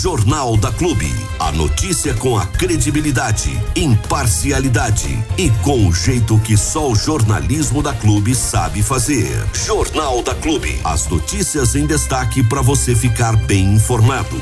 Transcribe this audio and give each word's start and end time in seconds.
Jornal 0.00 0.56
da 0.56 0.70
Clube. 0.70 1.12
A 1.40 1.50
notícia 1.50 2.14
com 2.14 2.38
a 2.38 2.46
credibilidade, 2.46 3.50
imparcialidade 3.74 5.08
e 5.36 5.50
com 5.64 5.88
o 5.88 5.92
jeito 5.92 6.38
que 6.38 6.56
só 6.56 6.88
o 6.88 6.94
jornalismo 6.94 7.82
da 7.82 7.92
Clube 7.92 8.32
sabe 8.32 8.80
fazer. 8.80 9.28
Jornal 9.52 10.22
da 10.22 10.36
Clube. 10.36 10.78
As 10.84 11.08
notícias 11.08 11.74
em 11.74 11.84
destaque 11.84 12.44
para 12.44 12.62
você 12.62 12.94
ficar 12.94 13.34
bem 13.44 13.74
informado. 13.74 14.40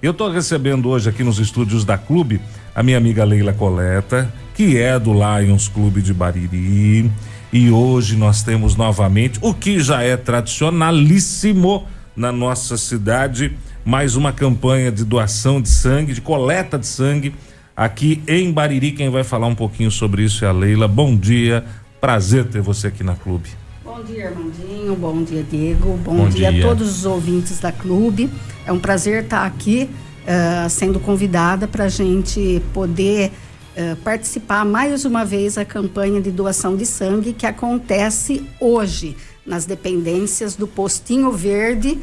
Eu 0.00 0.12
estou 0.12 0.30
recebendo 0.30 0.88
hoje 0.88 1.08
aqui 1.08 1.24
nos 1.24 1.40
estúdios 1.40 1.84
da 1.84 1.98
Clube 1.98 2.40
a 2.72 2.80
minha 2.80 2.98
amiga 2.98 3.24
Leila 3.24 3.52
Coleta, 3.52 4.32
que 4.54 4.78
é 4.78 4.96
do 4.96 5.12
Lions 5.12 5.66
Clube 5.66 6.00
de 6.00 6.14
Bariri. 6.14 7.10
E 7.52 7.68
hoje 7.68 8.14
nós 8.14 8.44
temos 8.44 8.76
novamente 8.76 9.40
o 9.42 9.52
que 9.52 9.80
já 9.80 10.02
é 10.02 10.16
tradicionalíssimo 10.16 11.84
na 12.14 12.30
nossa 12.30 12.76
cidade, 12.76 13.56
mais 13.84 14.16
uma 14.16 14.32
campanha 14.32 14.90
de 14.90 15.04
doação 15.04 15.60
de 15.60 15.68
sangue, 15.68 16.12
de 16.12 16.20
coleta 16.20 16.78
de 16.78 16.86
sangue 16.86 17.34
aqui 17.76 18.22
em 18.26 18.52
Bariri. 18.52 18.92
Quem 18.92 19.08
vai 19.08 19.24
falar 19.24 19.46
um 19.46 19.54
pouquinho 19.54 19.90
sobre 19.90 20.24
isso 20.24 20.44
é 20.44 20.48
a 20.48 20.52
Leila. 20.52 20.88
Bom 20.88 21.16
dia, 21.16 21.64
prazer 22.00 22.46
ter 22.46 22.60
você 22.60 22.88
aqui 22.88 23.04
na 23.04 23.14
clube. 23.14 23.50
Bom 23.84 24.02
dia, 24.02 24.28
Armandinho. 24.28 24.94
Bom 24.94 25.22
dia, 25.22 25.42
Diego. 25.42 25.96
Bom, 26.04 26.16
Bom 26.16 26.28
dia, 26.28 26.52
dia, 26.52 26.64
a 26.64 26.68
todos 26.68 26.98
os 26.98 27.04
ouvintes 27.04 27.58
da 27.58 27.72
clube. 27.72 28.30
É 28.66 28.72
um 28.72 28.78
prazer 28.78 29.24
estar 29.24 29.44
aqui 29.44 29.88
uh, 30.24 30.68
sendo 30.68 31.00
convidada 31.00 31.66
para 31.66 31.84
a 31.84 31.88
gente 31.88 32.62
poder 32.72 33.32
uh, 33.76 33.96
participar 33.96 34.64
mais 34.64 35.04
uma 35.04 35.24
vez 35.24 35.54
da 35.54 35.64
campanha 35.64 36.20
de 36.20 36.30
doação 36.30 36.76
de 36.76 36.84
sangue 36.84 37.32
que 37.32 37.46
acontece 37.46 38.46
hoje 38.60 39.16
nas 39.44 39.64
dependências 39.64 40.54
do 40.54 40.68
Postinho 40.68 41.32
Verde, 41.32 41.98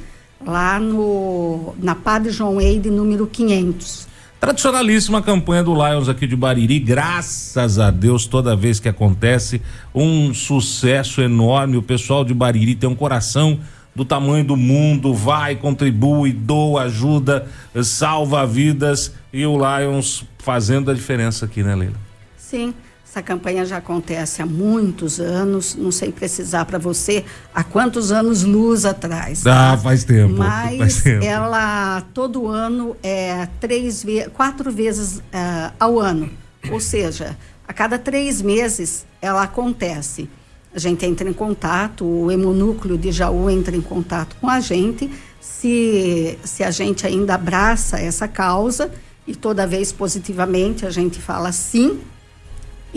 lá 0.46 0.80
no, 0.80 1.74
na 1.80 1.96
Padre 1.96 2.32
João 2.32 2.62
Eide, 2.62 2.90
número 2.90 3.26
500. 3.26 4.08
Tradicionalíssima 4.40 5.22
campanha 5.22 5.64
do 5.64 5.74
Lions 5.74 6.08
aqui 6.08 6.28
de 6.28 6.36
Bariri, 6.36 6.80
graças 6.80 7.80
a 7.80 7.90
Deus, 7.90 8.28
toda 8.28 8.56
vez 8.56 8.80
que 8.80 8.88
acontece, 8.88 9.62
um 9.94 10.34
sucesso 10.34 11.22
enorme. 11.22 11.78
O 11.78 11.82
pessoal 11.82 12.24
de 12.24 12.34
Bariri 12.34 12.76
tem 12.76 12.88
um 12.88 12.96
coração 12.96 13.60
do 13.96 14.04
tamanho 14.06 14.44
do 14.44 14.58
mundo, 14.58 15.14
vai, 15.14 15.56
contribui, 15.56 16.32
doa, 16.32 16.84
ajuda, 16.84 17.48
salva 17.82 18.46
vidas 18.46 19.14
e 19.32 19.46
o 19.46 19.58
Lions 19.58 20.26
fazendo 20.38 20.92
a 20.92 20.94
diferença 20.94 21.46
aqui, 21.46 21.64
né, 21.64 21.74
Leila? 21.74 21.96
Sim. 22.38 22.74
Essa 23.16 23.24
campanha 23.24 23.66
já 23.66 23.78
acontece 23.78 24.42
há 24.42 24.46
muitos 24.46 25.22
anos, 25.22 25.74
não 25.74 25.90
sei 25.90 26.12
precisar 26.12 26.66
para 26.66 26.78
você 26.78 27.24
há 27.54 27.64
quantos 27.64 28.12
anos 28.12 28.44
luz 28.44 28.84
atrás. 28.84 29.42
Tá? 29.42 29.72
Ah, 29.72 29.78
faz 29.78 30.04
tempo. 30.04 30.34
Mas 30.34 30.78
faz 30.78 31.02
tempo. 31.02 31.24
ela 31.24 32.02
todo 32.14 32.50
ano 32.50 32.94
é 33.02 33.48
três 33.62 34.06
quatro 34.34 34.70
vezes 34.70 35.20
uh, 35.20 35.74
ao 35.80 35.98
ano, 35.98 36.30
ou 36.70 36.82
seja, 36.82 37.38
a 37.66 37.72
cada 37.72 37.98
três 37.98 38.42
meses 38.42 39.06
ela 39.22 39.44
acontece. 39.44 40.30
A 40.76 40.78
gente 40.78 41.06
entra 41.06 41.30
em 41.30 41.32
contato, 41.32 42.04
o 42.04 42.30
hemonúcleo 42.30 42.98
de 42.98 43.14
Jaú 43.14 43.50
entra 43.50 43.78
em 43.78 43.82
contato 43.82 44.36
com 44.42 44.50
a 44.50 44.60
gente, 44.60 45.10
se, 45.40 46.38
se 46.44 46.66
a 46.66 46.70
gente 46.70 47.08
ainda 47.08 47.36
abraça 47.36 47.98
essa 47.98 48.28
causa 48.28 48.92
e 49.26 49.34
toda 49.34 49.66
vez 49.66 49.94
positivamente 49.94 50.86
a 50.86 50.90
gente 50.90 51.18
fala 51.22 51.54
sim, 51.54 52.02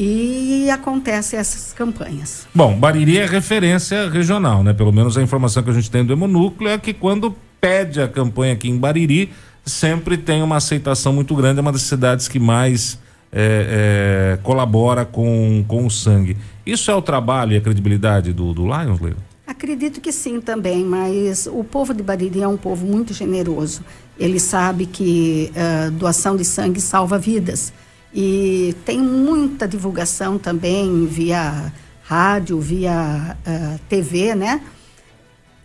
e 0.00 0.70
acontecem 0.70 1.36
essas 1.40 1.72
campanhas. 1.72 2.46
Bom, 2.54 2.78
Bariri 2.78 3.18
é 3.18 3.26
referência 3.26 4.08
regional, 4.08 4.62
né? 4.62 4.72
Pelo 4.72 4.92
menos 4.92 5.18
a 5.18 5.22
informação 5.22 5.60
que 5.60 5.70
a 5.70 5.72
gente 5.72 5.90
tem 5.90 6.04
do 6.04 6.12
Hemonúcleo 6.12 6.70
é 6.70 6.78
que 6.78 6.94
quando 6.94 7.34
pede 7.60 8.00
a 8.00 8.06
campanha 8.06 8.52
aqui 8.52 8.68
em 8.68 8.78
Bariri, 8.78 9.32
sempre 9.66 10.16
tem 10.16 10.40
uma 10.40 10.56
aceitação 10.56 11.12
muito 11.12 11.34
grande, 11.34 11.58
é 11.58 11.62
uma 11.62 11.72
das 11.72 11.82
cidades 11.82 12.28
que 12.28 12.38
mais 12.38 12.96
é, 13.32 14.36
é, 14.36 14.42
colabora 14.44 15.04
com, 15.04 15.64
com 15.66 15.84
o 15.84 15.90
sangue. 15.90 16.36
Isso 16.64 16.92
é 16.92 16.94
o 16.94 17.02
trabalho 17.02 17.54
e 17.54 17.56
a 17.56 17.60
credibilidade 17.60 18.32
do, 18.32 18.54
do 18.54 18.62
Lions, 18.62 19.00
Leila? 19.00 19.18
Acredito 19.48 20.00
que 20.00 20.12
sim 20.12 20.40
também, 20.40 20.84
mas 20.84 21.48
o 21.50 21.64
povo 21.64 21.92
de 21.92 22.04
Bariri 22.04 22.42
é 22.42 22.46
um 22.46 22.56
povo 22.56 22.86
muito 22.86 23.12
generoso. 23.12 23.82
Ele 24.16 24.38
sabe 24.38 24.86
que 24.86 25.50
uh, 25.56 25.90
doação 25.90 26.36
de 26.36 26.44
sangue 26.44 26.80
salva 26.80 27.18
vidas. 27.18 27.72
E 28.12 28.74
tem 28.84 28.98
muita 29.00 29.68
divulgação 29.68 30.38
também 30.38 31.06
via 31.06 31.72
rádio, 32.02 32.58
via 32.58 33.36
uh, 33.36 33.50
eh, 33.50 33.78
TV, 33.88 34.34
né? 34.34 34.62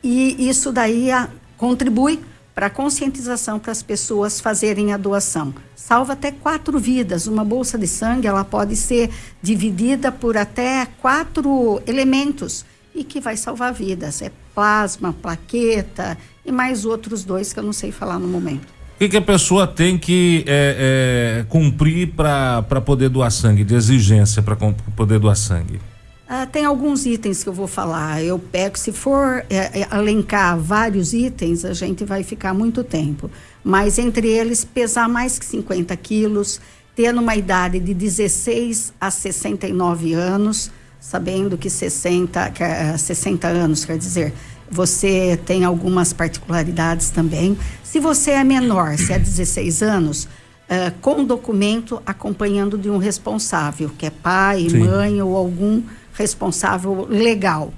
E 0.03 0.49
isso 0.49 0.73
daí 0.73 1.09
a, 1.09 1.29
contribui 1.57 2.19
para 2.53 2.67
a 2.67 2.69
conscientização 2.69 3.57
para 3.57 3.71
as 3.71 3.81
pessoas 3.81 4.39
fazerem 4.41 4.93
a 4.93 4.97
doação. 4.97 5.53
Salva 5.75 6.13
até 6.13 6.31
quatro 6.31 6.77
vidas. 6.77 7.27
Uma 7.27 7.45
bolsa 7.45 7.77
de 7.77 7.87
sangue 7.87 8.27
ela 8.27 8.43
pode 8.43 8.75
ser 8.75 9.09
dividida 9.41 10.11
por 10.11 10.37
até 10.37 10.85
quatro 11.01 11.81
elementos 11.87 12.65
e 12.93 13.03
que 13.03 13.19
vai 13.19 13.37
salvar 13.37 13.73
vidas. 13.73 14.21
É 14.21 14.31
plasma, 14.53 15.13
plaqueta 15.13 16.17
e 16.45 16.51
mais 16.51 16.85
outros 16.85 17.23
dois 17.23 17.53
que 17.53 17.59
eu 17.59 17.63
não 17.63 17.73
sei 17.73 17.91
falar 17.91 18.19
no 18.19 18.27
momento. 18.27 18.82
Que, 19.03 19.09
que 19.09 19.17
a 19.17 19.21
pessoa 19.21 19.67
tem 19.67 19.97
que 19.97 20.45
é, 20.47 21.41
é, 21.41 21.45
cumprir 21.49 22.13
para 22.15 22.79
poder 22.85 23.09
doar 23.09 23.29
sangue, 23.29 23.61
de 23.61 23.75
exigência 23.75 24.41
para 24.41 24.55
poder 24.95 25.19
doar 25.19 25.35
sangue? 25.35 25.81
Ah, 26.25 26.45
tem 26.45 26.63
alguns 26.63 27.05
itens 27.05 27.43
que 27.43 27.49
eu 27.49 27.53
vou 27.53 27.67
falar. 27.67 28.23
Eu 28.23 28.39
pego, 28.39 28.79
se 28.79 28.93
for 28.93 29.43
é, 29.49 29.81
é, 29.81 29.87
alencar 29.91 30.57
vários 30.57 31.11
itens, 31.11 31.65
a 31.65 31.73
gente 31.73 32.05
vai 32.05 32.23
ficar 32.23 32.53
muito 32.53 32.81
tempo. 32.81 33.29
Mas 33.61 33.99
entre 33.99 34.29
eles, 34.29 34.63
pesar 34.63 35.09
mais 35.09 35.37
que 35.37 35.45
50 35.47 35.93
quilos, 35.97 36.61
ter 36.95 37.13
uma 37.13 37.35
idade 37.35 37.81
de 37.81 37.93
16 37.93 38.93
a 39.01 39.11
69 39.11 40.13
anos, 40.13 40.71
sabendo 40.97 41.57
que 41.57 41.69
60, 41.69 42.51
que, 42.51 42.97
60 42.97 43.49
anos, 43.49 43.83
quer 43.83 43.97
dizer, 43.97 44.33
você 44.73 45.39
tem 45.45 45.63
algumas 45.63 46.11
particularidades 46.11 47.11
também. 47.11 47.57
Se 47.83 47.99
você 47.99 48.31
é 48.31 48.43
menor, 48.43 48.97
se 48.97 49.13
é 49.13 49.19
16 49.19 49.83
anos, 49.83 50.23
uh, 50.23 50.91
com 50.99 51.23
documento 51.23 52.01
acompanhando 52.05 52.77
de 52.77 52.89
um 52.89 52.97
responsável, 52.97 53.91
que 53.97 54.07
é 54.07 54.09
pai, 54.09 54.67
Sim. 54.69 54.79
mãe 54.79 55.21
ou 55.21 55.37
algum 55.37 55.83
responsável 56.13 57.07
legal. 57.07 57.73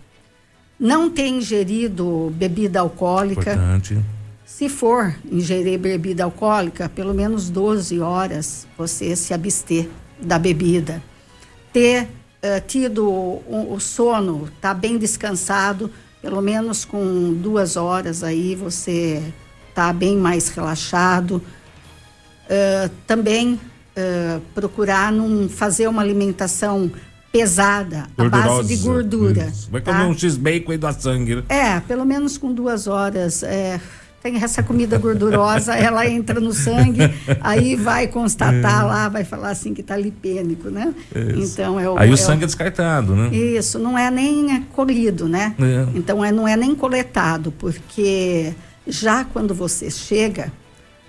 Não 0.80 1.10
ter 1.10 1.28
ingerido 1.28 2.34
bebida 2.36 2.80
alcoólica. 2.80 3.54
Importante. 3.54 4.00
Se 4.46 4.70
for 4.70 5.16
ingerir 5.30 5.80
bebida 5.80 6.24
alcoólica, 6.24 6.88
pelo 6.88 7.14
menos 7.14 7.50
12 7.50 8.00
horas 8.00 8.68
você 8.78 9.16
se 9.16 9.34
abster 9.34 9.90
da 10.22 10.40
bebida. 10.40 11.02
Ter 11.74 12.04
uh, 12.04 12.62
tido 12.66 13.10
o, 13.10 13.74
o 13.74 13.80
sono, 13.80 14.48
tá 14.62 14.74
bem 14.74 14.98
descansado, 14.98 15.92
pelo 16.26 16.42
menos 16.42 16.84
com 16.84 17.36
duas 17.36 17.78
horas 17.78 18.24
aí 18.24 18.56
você 18.56 19.22
está 19.70 19.94
bem 19.94 20.18
mais 20.18 20.50
relaxado. 20.50 21.36
Uh, 22.46 22.90
também 23.06 23.54
uh, 23.54 24.42
procurar 24.56 25.12
não 25.12 25.48
fazer 25.48 25.88
uma 25.88 26.02
alimentação 26.02 26.92
pesada, 27.32 28.08
à 28.18 28.28
base 28.28 28.76
de 28.76 28.84
gordura. 28.84 29.46
Isso. 29.46 29.70
Vai 29.70 29.82
comer 29.82 30.00
tá? 30.00 30.08
um 30.08 30.18
x-bacon 30.18 30.74
e 30.74 30.78
dar 30.80 30.94
sangue, 30.94 31.36
né? 31.36 31.44
É, 31.48 31.80
pelo 31.82 32.04
menos 32.04 32.40
com 32.40 32.52
duas 32.52 32.88
horas. 32.88 33.44
É, 33.44 33.80
tem 34.26 34.44
essa 34.44 34.64
comida 34.64 34.98
gordurosa, 34.98 35.76
ela 35.76 36.08
entra 36.10 36.40
no 36.40 36.52
sangue, 36.52 37.02
aí 37.42 37.76
vai 37.76 38.08
constatar 38.08 38.82
é. 38.82 38.84
lá, 38.84 39.08
vai 39.08 39.24
falar 39.24 39.52
assim 39.52 39.72
que 39.72 39.82
está 39.82 39.96
lipêmico, 39.96 40.68
né? 40.70 40.96
Isso. 41.38 41.54
Então 41.54 41.80
é 41.80 41.88
o, 41.88 41.96
Aí 41.96 42.10
o 42.10 42.16
é 42.16 42.18
sangue 42.18 42.42
o, 42.42 42.46
é 42.46 42.48
descartado, 42.48 43.16
né? 43.16 43.30
Isso, 43.36 43.78
não 43.78 43.96
é 43.96 44.10
nem 44.10 44.64
colhido, 44.74 45.30
né? 45.30 45.54
É. 45.60 45.88
Então 45.94 46.26
é, 46.26 46.32
não 46.32 46.48
é 46.48 46.58
nem 46.58 46.74
coletado, 46.74 47.52
porque 47.52 48.52
já 48.88 49.24
quando 49.24 49.54
você 49.54 49.92
chega 49.92 50.52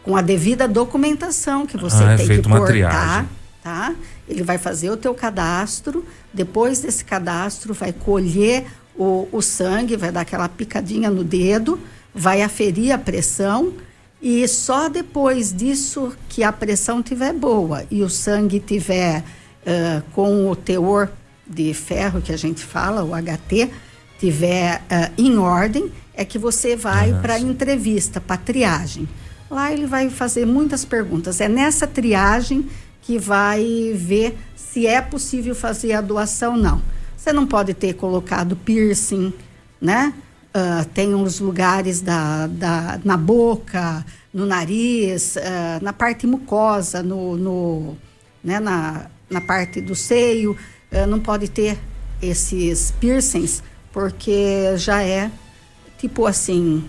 com 0.03 0.15
a 0.15 0.21
devida 0.21 0.69
documentação 0.69 1.65
que 1.65 1.79
você 1.79 2.05
ah, 2.05 2.13
é 2.13 2.17
tem 2.19 2.29
que 2.29 2.43
portar, 2.43 3.25
tá? 3.63 3.95
Ele 4.29 4.43
vai 4.43 4.59
fazer 4.59 4.91
o 4.91 4.97
teu 4.97 5.15
cadastro, 5.15 6.05
depois 6.35 6.81
desse 6.81 7.03
cadastro 7.03 7.73
vai 7.73 7.95
colher 7.95 8.67
o, 8.95 9.27
o 9.33 9.41
sangue, 9.41 9.97
vai 9.97 10.13
dar 10.13 10.21
aquela 10.21 10.51
picadinha 10.51 11.09
no 11.09 11.25
dedo, 11.25 11.81
vai 12.17 12.41
aferir 12.41 12.93
a 12.93 12.99
pressão 12.99 13.75
e 14.21 14.49
só 14.49 14.89
depois 14.89 15.53
disso 15.53 16.13
que 16.31 16.43
a 16.43 16.51
pressão 16.51 17.03
tiver 17.03 17.35
boa 17.35 17.85
e 17.91 18.03
o 18.03 18.09
sangue 18.09 18.59
tiver 18.59 19.21
uh, 19.21 20.03
com 20.13 20.51
o 20.51 20.57
teor 20.57 21.11
de 21.47 21.73
ferro 21.75 22.23
que 22.23 22.33
a 22.33 22.37
gente 22.37 22.65
fala, 22.65 23.05
o 23.05 23.11
HT, 23.11 23.71
tiver 24.19 24.77
uh, 24.77 25.13
em 25.19 25.37
ordem, 25.37 25.93
é 26.15 26.25
que 26.25 26.39
você 26.39 26.75
vai 26.75 27.13
para 27.21 27.35
a 27.35 27.39
entrevista, 27.39 28.21
para 28.21 28.39
triagem. 28.39 29.07
Lá 29.51 29.71
ele 29.71 29.87
vai 29.87 30.09
fazer 30.09 30.47
muitas 30.47 30.85
perguntas. 30.85 31.41
É 31.41 31.49
nessa 31.49 31.87
triagem 31.87 32.67
que 33.03 33.19
vai 33.19 33.93
ver 33.95 34.37
se 34.57 34.87
é 34.87 35.01
possível 35.01 35.55
fazer 35.55 35.93
a 35.93 36.01
doação 36.01 36.55
ou 36.55 36.59
não. 36.59 36.83
Você 37.17 37.33
não 37.33 37.47
pode 37.47 37.75
ter 37.75 37.93
colocado 37.95 38.57
piercing, 38.57 39.33
né? 39.81 40.15
Uh, 40.57 40.87
tem 40.95 41.15
uns 41.15 41.39
lugares 41.39 42.01
da, 42.01 42.47
da, 42.47 42.99
na 43.05 43.15
boca, 43.15 44.03
no 44.33 44.47
nariz, 44.47 45.37
uh, 45.37 45.85
na 45.85 45.93
parte 45.93 46.27
mucosa, 46.27 47.03
no, 47.03 47.37
no 47.37 47.97
né, 48.43 48.59
na, 48.59 49.11
na 49.29 49.43
parte 49.43 49.83
do 49.83 49.95
seio, 49.95 50.53
uh, 50.53 51.07
não 51.07 51.21
pode 51.21 51.49
ter 51.49 51.79
esses 52.23 52.91
piercings, 52.93 53.63
porque 53.93 54.79
já 54.79 55.03
é 55.03 55.31
tipo 55.99 56.25
assim, 56.25 56.89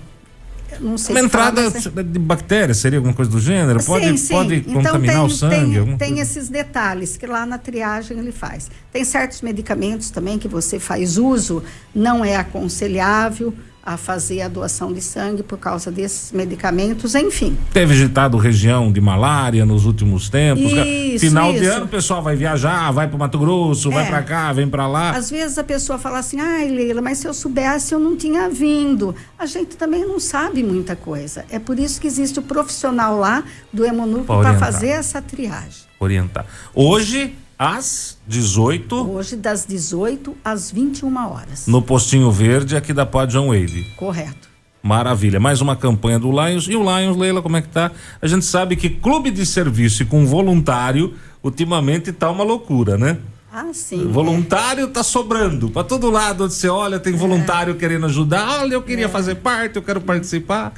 não 0.79 0.97
sei 0.97 1.15
Uma 1.15 1.25
entrada 1.25 1.69
de 1.69 2.19
bactérias, 2.19 2.77
seria 2.77 2.99
alguma 2.99 3.13
coisa 3.13 3.31
do 3.31 3.39
gênero? 3.39 3.83
Pode, 3.83 4.05
sim, 4.05 4.17
sim. 4.17 4.33
pode 4.33 4.55
então, 4.55 4.73
contaminar 4.73 5.15
tem, 5.15 5.25
o 5.25 5.29
sangue? 5.29 5.85
Tem, 5.85 5.97
tem 5.97 6.19
esses 6.19 6.49
detalhes 6.49 7.17
que 7.17 7.25
lá 7.25 7.45
na 7.45 7.57
triagem 7.57 8.17
ele 8.19 8.31
faz. 8.31 8.69
Tem 8.91 9.03
certos 9.03 9.41
medicamentos 9.41 10.09
também 10.09 10.37
que 10.37 10.47
você 10.47 10.79
faz 10.79 11.17
uso, 11.17 11.63
não 11.93 12.23
é 12.23 12.35
aconselhável, 12.35 13.53
a 13.87 13.95
fazer 13.95 14.41
a 14.41 14.49
doação 14.49 14.91
de 14.91 14.99
sangue 14.99 15.41
por 15.41 15.57
causa 15.57 15.89
desses 15.89 16.33
medicamentos, 16.33 17.15
enfim. 17.15 17.57
Teve 17.71 17.93
visitado 17.93 18.37
região 18.37 18.91
de 18.91 18.99
malária 18.99 19.65
nos 19.65 19.85
últimos 19.85 20.27
tempos. 20.27 20.73
Isso, 20.73 21.25
Final 21.25 21.51
isso. 21.51 21.61
de 21.61 21.67
ano 21.67 21.85
o 21.85 21.87
pessoal 21.87 22.21
vai 22.21 22.35
viajar, 22.35 22.91
vai 22.91 23.07
para 23.07 23.17
Mato 23.17 23.39
Grosso, 23.39 23.89
é. 23.89 23.93
vai 23.93 24.07
para 24.07 24.23
cá, 24.23 24.51
vem 24.51 24.67
para 24.67 24.85
lá. 24.87 25.11
Às 25.11 25.29
vezes 25.29 25.57
a 25.57 25.63
pessoa 25.63 25.97
fala 25.97 26.19
assim: 26.19 26.37
"Ai, 26.37 26.67
Leila, 26.67 27.01
mas 27.01 27.19
se 27.19 27.29
eu 27.29 27.33
soubesse 27.33 27.93
eu 27.93 27.99
não 27.99 28.17
tinha 28.17 28.49
vindo". 28.49 29.15
A 29.39 29.45
gente 29.45 29.77
também 29.77 30.05
não 30.05 30.19
sabe 30.19 30.61
muita 30.63 30.93
coisa. 30.93 31.45
É 31.49 31.57
por 31.57 31.79
isso 31.79 32.01
que 32.01 32.07
existe 32.07 32.39
o 32.39 32.41
profissional 32.41 33.17
lá 33.17 33.41
do 33.71 33.85
Hemonúcleo 33.85 34.25
para 34.25 34.57
fazer 34.59 34.89
essa 34.89 35.21
triagem. 35.21 35.87
Orientar. 35.97 36.45
Hoje 36.75 37.33
às 37.57 38.17
18. 38.27 39.11
Hoje, 39.11 39.35
das 39.35 39.65
18 39.65 40.35
às 40.43 40.69
21 40.71 41.15
horas. 41.31 41.67
No 41.67 41.81
Postinho 41.81 42.31
Verde, 42.31 42.75
aqui 42.75 42.93
da 42.93 43.05
Pod 43.05 43.31
John 43.31 43.47
Wade. 43.47 43.83
Correto. 43.95 44.47
Maravilha. 44.83 45.39
Mais 45.39 45.59
uma 45.59 45.75
campanha 45.75 46.19
do 46.19 46.29
Lions. 46.29 46.67
E 46.67 46.75
o 46.75 46.81
Lions, 46.81 47.17
Leila, 47.17 47.41
como 47.41 47.57
é 47.57 47.61
que 47.61 47.69
tá? 47.69 47.91
A 48.21 48.27
gente 48.27 48.45
sabe 48.45 48.75
que 48.75 48.89
clube 48.89 49.31
de 49.31 49.45
serviço 49.45 50.03
e 50.03 50.05
com 50.05 50.25
voluntário, 50.25 51.15
ultimamente 51.43 52.11
tá 52.11 52.29
uma 52.29 52.43
loucura, 52.43 52.97
né? 52.97 53.17
Ah, 53.51 53.73
sim. 53.73 54.07
Voluntário 54.07 54.83
é. 54.83 54.87
tá 54.87 55.01
sobrando. 55.01 55.69
Para 55.69 55.83
todo 55.83 56.11
lado 56.11 56.43
onde 56.43 56.53
você 56.53 56.69
olha, 56.69 56.99
tem 56.99 57.13
voluntário 57.13 57.73
é. 57.73 57.75
querendo 57.75 58.05
ajudar. 58.05 58.61
Olha, 58.61 58.75
eu 58.75 58.83
queria 58.83 59.05
é. 59.05 59.09
fazer 59.09 59.35
parte, 59.35 59.77
eu 59.77 59.81
quero 59.81 59.99
participar. 59.99 60.73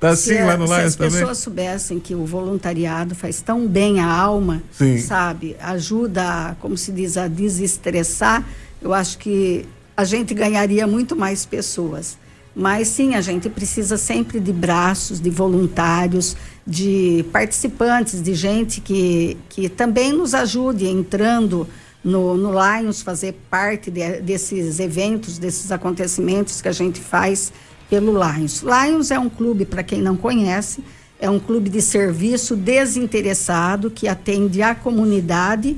Tá 0.00 0.10
assim 0.10 0.36
se, 0.36 0.42
lá 0.42 0.56
no 0.56 0.64
Lions 0.64 0.94
também? 0.94 1.10
Se 1.10 1.16
as 1.16 1.20
pessoas 1.20 1.38
soubessem 1.38 1.98
que 1.98 2.14
o 2.14 2.24
voluntariado 2.24 3.14
faz 3.14 3.40
tão 3.40 3.66
bem 3.66 4.00
a 4.00 4.06
alma, 4.06 4.62
Sim. 4.70 4.98
sabe? 4.98 5.56
Ajuda, 5.60 6.56
como 6.60 6.76
se 6.76 6.92
diz, 6.92 7.16
a 7.16 7.26
desestressar, 7.26 8.44
eu 8.80 8.94
acho 8.94 9.18
que 9.18 9.66
a 9.96 10.04
gente 10.04 10.32
ganharia 10.34 10.86
muito 10.86 11.16
mais 11.16 11.44
pessoas. 11.44 12.16
Mas 12.54 12.88
sim, 12.88 13.14
a 13.14 13.20
gente 13.20 13.48
precisa 13.48 13.96
sempre 13.96 14.40
de 14.40 14.52
braços, 14.52 15.20
de 15.20 15.30
voluntários, 15.30 16.36
de 16.66 17.24
participantes, 17.32 18.20
de 18.20 18.34
gente 18.34 18.80
que, 18.80 19.36
que 19.48 19.68
também 19.68 20.12
nos 20.12 20.34
ajude 20.34 20.86
entrando 20.86 21.68
no, 22.02 22.36
no 22.36 22.50
Lions, 22.52 23.02
fazer 23.02 23.32
parte 23.50 23.90
de, 23.90 24.20
desses 24.20 24.80
eventos, 24.80 25.38
desses 25.38 25.70
acontecimentos 25.70 26.60
que 26.60 26.68
a 26.68 26.72
gente 26.72 27.00
faz 27.00 27.52
pelo 27.88 28.12
Lions. 28.12 28.62
Lions 28.62 29.10
é 29.10 29.18
um 29.18 29.28
clube, 29.28 29.64
para 29.64 29.82
quem 29.82 30.00
não 30.00 30.16
conhece, 30.16 30.82
é 31.20 31.28
um 31.28 31.38
clube 31.38 31.68
de 31.68 31.82
serviço 31.82 32.56
desinteressado 32.56 33.90
que 33.90 34.06
atende 34.06 34.62
a 34.62 34.74
comunidade, 34.74 35.76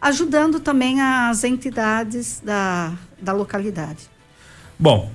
ajudando 0.00 0.60
também 0.60 1.00
as 1.00 1.44
entidades 1.44 2.42
da, 2.44 2.92
da 3.20 3.32
localidade. 3.32 4.10
Bom, 4.78 5.10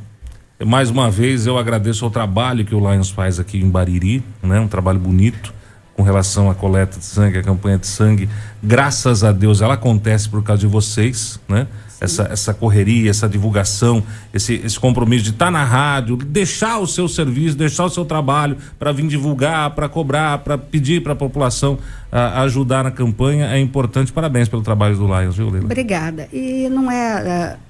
mais 0.65 0.89
uma 0.89 1.11
vez 1.11 1.45
eu 1.45 1.57
agradeço 1.57 2.05
o 2.05 2.09
trabalho 2.09 2.65
que 2.65 2.73
o 2.73 2.79
Lions 2.79 3.11
faz 3.11 3.39
aqui 3.39 3.59
em 3.59 3.69
Bariri, 3.69 4.23
né? 4.41 4.59
Um 4.59 4.67
trabalho 4.67 4.99
bonito 4.99 5.53
com 5.93 6.03
relação 6.03 6.49
à 6.49 6.55
coleta 6.55 6.97
de 6.97 7.05
sangue, 7.05 7.39
a 7.39 7.43
campanha 7.43 7.77
de 7.77 7.87
sangue. 7.87 8.29
Graças 8.63 9.23
a 9.23 9.31
Deus 9.31 9.61
ela 9.61 9.75
acontece 9.75 10.29
por 10.29 10.43
causa 10.43 10.61
de 10.61 10.67
vocês, 10.67 11.39
né? 11.47 11.67
Essa, 11.99 12.23
essa 12.23 12.53
correria, 12.53 13.09
essa 13.09 13.27
divulgação, 13.27 14.03
esse, 14.33 14.55
esse 14.55 14.79
compromisso 14.79 15.23
de 15.25 15.29
estar 15.31 15.45
tá 15.45 15.51
na 15.51 15.63
rádio, 15.63 16.15
deixar 16.17 16.79
o 16.79 16.87
seu 16.87 17.07
serviço, 17.07 17.57
deixar 17.57 17.85
o 17.85 17.89
seu 17.89 18.05
trabalho 18.05 18.57
para 18.77 18.91
vir 18.91 19.07
divulgar, 19.07 19.71
para 19.71 19.89
cobrar, 19.89 20.39
para 20.39 20.57
pedir 20.57 21.01
para 21.01 21.13
a 21.13 21.15
população 21.15 21.73
uh, 22.11 22.39
ajudar 22.41 22.83
na 22.83 22.91
campanha 22.91 23.47
é 23.47 23.59
importante. 23.59 24.11
Parabéns 24.11 24.47
pelo 24.47 24.61
trabalho 24.61 24.95
do 24.95 25.05
Lions, 25.05 25.35
viu, 25.35 25.49
Leila? 25.49 25.65
Obrigada. 25.65 26.27
E 26.31 26.69
não 26.69 26.91
é. 26.91 27.55
Uh, 27.55 27.67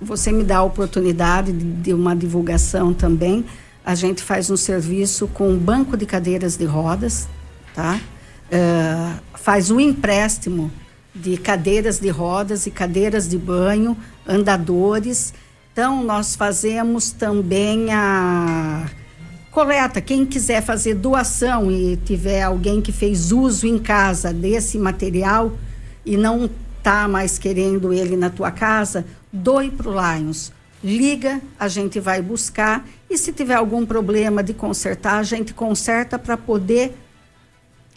você 0.00 0.30
me 0.30 0.44
dá 0.44 0.58
a 0.58 0.62
oportunidade 0.62 1.52
de, 1.52 1.94
uma 1.94 2.14
divulgação 2.14 2.92
também. 2.92 3.44
A 3.84 3.94
gente 3.94 4.22
faz 4.22 4.50
um 4.50 4.56
serviço 4.56 5.26
com 5.28 5.48
um 5.48 5.56
banco 5.56 5.96
de 5.96 6.04
cadeiras 6.04 6.56
de 6.56 6.66
rodas, 6.66 7.26
tá? 7.74 7.98
Uh, 8.50 9.20
faz 9.34 9.70
um 9.70 9.80
empréstimo 9.80 10.70
de 11.20 11.36
cadeiras 11.36 11.98
de 11.98 12.08
rodas 12.08 12.66
e 12.66 12.70
cadeiras 12.70 13.28
de 13.28 13.38
banho, 13.38 13.96
andadores. 14.26 15.32
Então, 15.72 16.04
nós 16.04 16.36
fazemos 16.36 17.10
também 17.10 17.92
a 17.92 18.86
coleta. 19.50 20.00
Quem 20.00 20.26
quiser 20.26 20.62
fazer 20.62 20.94
doação 20.94 21.70
e 21.70 21.96
tiver 21.96 22.42
alguém 22.42 22.82
que 22.82 22.92
fez 22.92 23.32
uso 23.32 23.66
em 23.66 23.78
casa 23.78 24.32
desse 24.32 24.78
material 24.78 25.52
e 26.04 26.16
não 26.16 26.50
está 26.78 27.08
mais 27.08 27.38
querendo 27.38 27.92
ele 27.92 28.16
na 28.16 28.30
tua 28.30 28.50
casa, 28.50 29.04
doe 29.32 29.70
para 29.70 29.88
o 29.88 29.92
Lions. 29.92 30.52
Liga, 30.84 31.40
a 31.58 31.68
gente 31.68 31.98
vai 31.98 32.20
buscar. 32.22 32.86
E 33.08 33.16
se 33.16 33.32
tiver 33.32 33.54
algum 33.54 33.84
problema 33.84 34.42
de 34.42 34.52
consertar, 34.52 35.18
a 35.18 35.22
gente 35.22 35.54
conserta 35.54 36.18
para 36.18 36.36
poder 36.36 36.94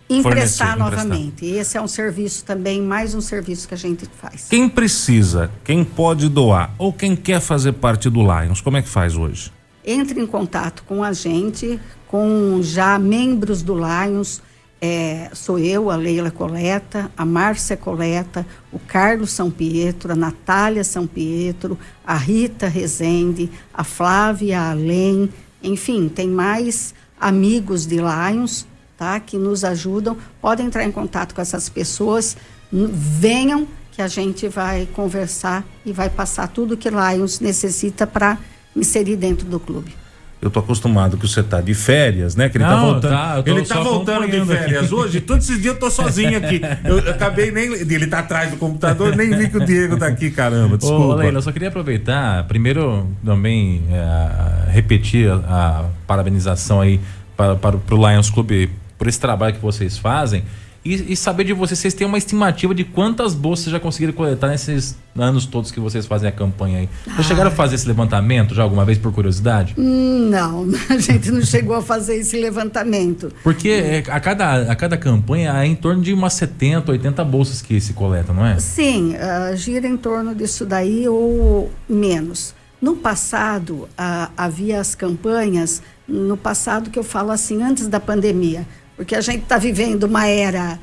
emprestar 0.09 0.77
novamente. 0.77 1.45
Emprestar. 1.45 1.61
Esse 1.61 1.77
é 1.77 1.81
um 1.81 1.88
serviço 1.88 2.44
também, 2.44 2.81
mais 2.81 3.13
um 3.13 3.21
serviço 3.21 3.67
que 3.67 3.73
a 3.73 3.77
gente 3.77 4.06
faz. 4.19 4.47
Quem 4.50 4.67
precisa, 4.67 5.51
quem 5.63 5.83
pode 5.83 6.27
doar 6.27 6.73
ou 6.77 6.91
quem 6.91 7.15
quer 7.15 7.39
fazer 7.39 7.73
parte 7.73 8.09
do 8.09 8.21
Lions, 8.21 8.61
como 8.61 8.77
é 8.77 8.81
que 8.81 8.89
faz 8.89 9.15
hoje? 9.15 9.51
Entre 9.85 10.19
em 10.19 10.25
contato 10.25 10.83
com 10.83 11.03
a 11.03 11.13
gente, 11.13 11.79
com 12.07 12.59
já 12.61 12.97
membros 12.97 13.61
do 13.61 13.75
Lions. 13.75 14.41
É, 14.81 15.29
sou 15.33 15.59
eu, 15.59 15.89
a 15.89 15.97
Leila 15.97 16.31
Coleta, 16.31 17.11
a 17.17 17.25
Márcia 17.25 17.75
Coleta, 17.75 18.47
o 18.71 18.79
Carlos 18.79 19.31
São 19.31 19.51
Pietro, 19.51 20.13
a 20.13 20.15
Natália 20.15 20.85
São 20.85 21.06
Pietro, 21.06 21.77
a 22.06 22.15
Rita 22.15 22.65
Rezende, 22.69 23.51
a 23.73 23.83
Flávia 23.83 24.69
Além, 24.69 25.29
enfim, 25.61 26.07
tem 26.07 26.29
mais 26.29 26.94
amigos 27.19 27.85
de 27.85 27.97
Lions 27.97 28.65
tá? 28.99 29.17
Que 29.21 29.37
nos 29.37 29.63
ajudam. 29.63 30.17
Podem 30.41 30.65
entrar 30.65 30.83
em 30.83 30.91
contato 30.91 31.33
com 31.33 31.41
essas 31.41 31.69
pessoas. 31.69 32.35
Venham 32.71 33.65
que 33.94 34.01
a 34.01 34.07
gente 34.07 34.49
vai 34.49 34.87
conversar 34.94 35.65
e 35.85 35.94
vai 35.94 36.09
passar 36.09 36.49
tudo 36.49 36.75
que 36.75 36.89
Lions 36.89 37.39
necessita 37.39 38.06
para 38.06 38.37
inserir 38.75 39.15
dentro 39.15 39.47
do 39.47 39.59
clube. 39.59 39.95
Eu 40.41 40.49
tô 40.49 40.59
acostumado 40.59 41.18
que 41.18 41.27
você 41.27 41.44
tá 41.44 41.59
de 41.59 41.73
férias, 41.73 42.33
né? 42.33 42.47
Que 42.47 42.57
ele 42.57 42.63
tá 42.63 42.71
Não, 42.71 42.77
tá 42.77 42.91
voltando. 42.91 43.11
Tá, 43.11 43.44
ele 43.45 43.65
tá 43.65 43.79
voltando 43.81 44.25
de 44.31 44.45
férias 44.45 44.85
aqui. 44.85 44.94
hoje. 44.94 45.19
Todos 45.19 45.49
esses 45.49 45.61
dias 45.61 45.73
eu 45.73 45.79
tô 45.79 45.91
sozinho 45.91 46.37
aqui. 46.37 46.61
Eu, 46.85 46.99
eu, 46.99 47.11
acabei 47.11 47.51
nem. 47.51 47.73
Ele 47.73 48.07
tá 48.07 48.19
atrás 48.19 48.49
do 48.49 48.56
computador, 48.56 49.15
nem 49.18 49.35
vi 49.35 49.49
que 49.49 49.57
o 49.57 49.65
Diego 49.65 49.97
tá 49.97 50.07
aqui, 50.07 50.31
caramba. 50.31 50.77
Desculpa. 50.77 51.03
Ô, 51.03 51.15
Leila, 51.15 51.39
eu 51.39 51.41
só 51.41 51.51
queria 51.51 51.68
aproveitar, 51.68 52.47
primeiro 52.47 53.06
também 53.23 53.83
é, 53.91 54.71
repetir 54.71 55.29
a, 55.29 55.35
a, 55.35 55.85
parabenização 56.07 56.79
aí 56.79 57.01
para, 57.35 57.57
para, 57.57 57.77
para 57.77 57.95
o 57.95 58.09
Lions 58.09 58.29
Clube 58.29 58.69
por 58.99 59.07
esse 59.07 59.19
trabalho 59.19 59.56
que 59.56 59.61
vocês 59.61 59.97
fazem 59.97 60.44
e, 60.83 61.11
e, 61.11 61.15
saber 61.15 61.44
de 61.44 61.51
vocês, 61.51 61.77
vocês 61.77 61.94
têm 61.94 62.07
uma 62.07 62.18
estimativa 62.18 62.73
de 62.73 62.85
quantas 62.85 63.35
bolsas 63.35 63.65
já 63.71 63.79
conseguiram 63.79 64.13
coletar 64.13 64.47
nesses 64.47 64.97
anos 65.18 65.45
todos 65.45 65.71
que 65.71 65.79
vocês 65.79 66.06
fazem 66.06 66.29
a 66.29 66.31
campanha 66.31 66.79
aí. 66.79 66.89
Vocês 67.03 67.19
ah. 67.19 67.23
chegaram 67.23 67.49
a 67.49 67.53
fazer 67.53 67.75
esse 67.75 67.87
levantamento 67.87 68.56
já 68.56 68.63
alguma 68.63 68.85
vez 68.85 68.97
por 68.97 69.11
curiosidade? 69.11 69.75
Hum, 69.77 70.29
não, 70.29 70.69
a 70.89 70.97
gente 70.97 71.31
não 71.31 71.41
chegou 71.41 71.75
a 71.75 71.81
fazer 71.81 72.15
esse 72.15 72.39
levantamento. 72.39 73.31
Porque 73.44 73.69
é, 73.69 74.03
a, 74.09 74.19
cada, 74.21 74.71
a 74.71 74.75
cada 74.75 74.95
campanha 74.95 75.51
é 75.61 75.65
em 75.65 75.75
torno 75.75 76.01
de 76.01 76.13
umas 76.13 76.33
70, 76.33 76.91
80 76.91 77.25
bolsas 77.25 77.61
que 77.61 77.79
se 77.81 77.91
coleta, 77.91 78.31
não 78.31 78.45
é? 78.45 78.57
Sim, 78.59 79.15
uh, 79.15 79.56
gira 79.57 79.85
em 79.85 79.97
torno 79.97 80.33
disso 80.33 80.65
daí 80.65 81.07
ou 81.09 81.69
menos. 81.89 82.56
No 82.81 82.95
passado, 82.95 83.73
uh, 83.73 84.31
havia 84.37 84.79
as 84.79 84.95
campanhas, 84.95 85.83
no 86.07 86.37
passado 86.37 86.89
que 86.89 86.97
eu 86.97 87.03
falo 87.03 87.31
assim, 87.31 87.61
antes 87.61 87.87
da 87.87 87.99
pandemia 87.99 88.65
porque 88.99 89.15
a 89.15 89.21
gente 89.21 89.44
está 89.44 89.57
vivendo 89.57 90.03
uma 90.03 90.27
era 90.27 90.77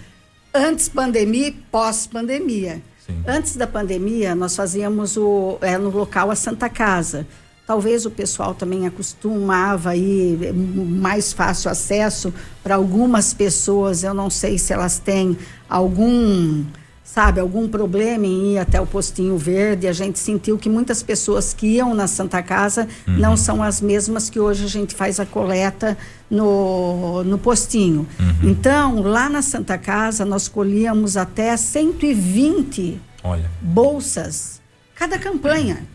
antes 0.54 0.88
pandemia 0.88 1.48
e 1.48 1.52
pós-pandemia. 1.52 2.80
Antes 3.26 3.56
da 3.56 3.66
pandemia, 3.66 4.34
nós 4.34 4.56
fazíamos 4.56 5.18
o, 5.18 5.58
é, 5.60 5.76
no 5.76 5.90
local 5.90 6.30
a 6.30 6.34
Santa 6.34 6.66
Casa. 6.70 7.26
Talvez 7.66 8.06
o 8.06 8.10
pessoal 8.10 8.54
também 8.54 8.86
acostumava 8.86 9.90
aí 9.90 10.50
mais 10.54 11.34
fácil 11.34 11.70
acesso 11.70 12.32
para 12.62 12.76
algumas 12.76 13.34
pessoas. 13.34 14.02
Eu 14.02 14.14
não 14.14 14.30
sei 14.30 14.56
se 14.56 14.72
elas 14.72 14.98
têm 14.98 15.36
algum 15.68 16.64
sabe, 17.06 17.40
algum 17.40 17.68
problema 17.68 18.26
em 18.26 18.54
ir 18.54 18.58
até 18.58 18.80
o 18.80 18.86
postinho 18.86 19.38
verde. 19.38 19.86
A 19.86 19.92
gente 19.92 20.18
sentiu 20.18 20.58
que 20.58 20.68
muitas 20.68 21.04
pessoas 21.04 21.54
que 21.54 21.66
iam 21.68 21.94
na 21.94 22.08
Santa 22.08 22.42
Casa 22.42 22.88
uhum. 23.06 23.16
não 23.16 23.36
são 23.36 23.62
as 23.62 23.80
mesmas 23.80 24.28
que 24.28 24.40
hoje 24.40 24.64
a 24.64 24.68
gente 24.68 24.94
faz 24.94 25.20
a 25.20 25.24
coleta 25.24 25.96
no, 26.28 27.22
no 27.22 27.38
postinho. 27.38 28.06
Uhum. 28.18 28.50
Então, 28.50 29.00
lá 29.02 29.28
na 29.28 29.40
Santa 29.40 29.78
Casa, 29.78 30.24
nós 30.24 30.48
colhíamos 30.48 31.16
até 31.16 31.56
120 31.56 33.00
Olha. 33.22 33.48
bolsas 33.62 34.60
cada 34.96 35.16
campanha. 35.16 35.86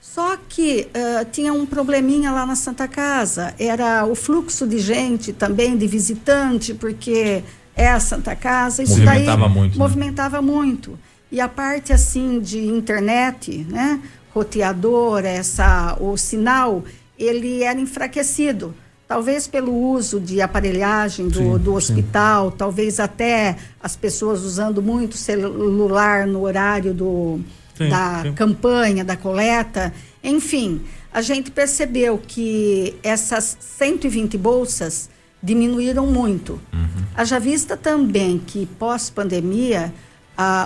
Só 0.00 0.36
que 0.48 0.88
uh, 0.88 1.24
tinha 1.30 1.52
um 1.52 1.64
probleminha 1.64 2.32
lá 2.32 2.44
na 2.44 2.56
Santa 2.56 2.88
Casa, 2.88 3.54
era 3.58 4.04
o 4.04 4.16
fluxo 4.16 4.66
de 4.66 4.78
gente 4.80 5.32
também, 5.32 5.76
de 5.76 5.86
visitante, 5.86 6.74
porque 6.74 7.44
é 7.78 7.88
a 7.88 8.00
Santa 8.00 8.34
Casa. 8.36 8.82
Isso 8.82 8.98
movimentava 8.98 9.42
daí 9.42 9.54
muito. 9.54 9.72
Né? 9.72 9.78
Movimentava 9.78 10.42
né? 10.42 10.46
muito. 10.46 10.98
E 11.30 11.40
a 11.40 11.48
parte 11.48 11.92
assim 11.92 12.40
de 12.40 12.58
internet, 12.58 13.64
né? 13.70 14.00
Roteador, 14.34 15.24
essa, 15.24 15.96
o 16.00 16.16
sinal, 16.16 16.84
ele 17.18 17.62
era 17.62 17.78
enfraquecido. 17.78 18.74
Talvez 19.06 19.46
pelo 19.46 19.72
uso 19.72 20.20
de 20.20 20.42
aparelhagem 20.42 21.28
do, 21.28 21.38
sim, 21.38 21.58
do 21.58 21.74
hospital, 21.74 22.50
sim. 22.50 22.56
talvez 22.58 23.00
até 23.00 23.56
as 23.82 23.96
pessoas 23.96 24.42
usando 24.42 24.82
muito 24.82 25.16
celular 25.16 26.26
no 26.26 26.42
horário 26.42 26.92
do, 26.92 27.40
sim, 27.74 27.88
da 27.88 28.24
campanha, 28.34 29.02
da 29.04 29.16
coleta. 29.16 29.94
Enfim, 30.22 30.82
a 31.12 31.22
gente 31.22 31.50
percebeu 31.50 32.18
que 32.18 32.96
essas 33.02 33.56
120 33.60 34.36
bolsas 34.36 35.08
diminuíram 35.42 36.06
muito. 36.06 36.60
Uhum. 36.72 37.04
Haja 37.16 37.38
vista 37.38 37.76
também 37.76 38.38
que 38.38 38.66
pós-pandemia, 38.78 39.92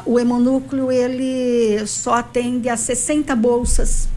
o 0.04 0.18
hemonúcleo 0.18 0.90
ele 0.90 1.86
só 1.86 2.14
atende 2.14 2.68
a 2.68 2.76
60 2.76 3.34
bolsas 3.36 4.08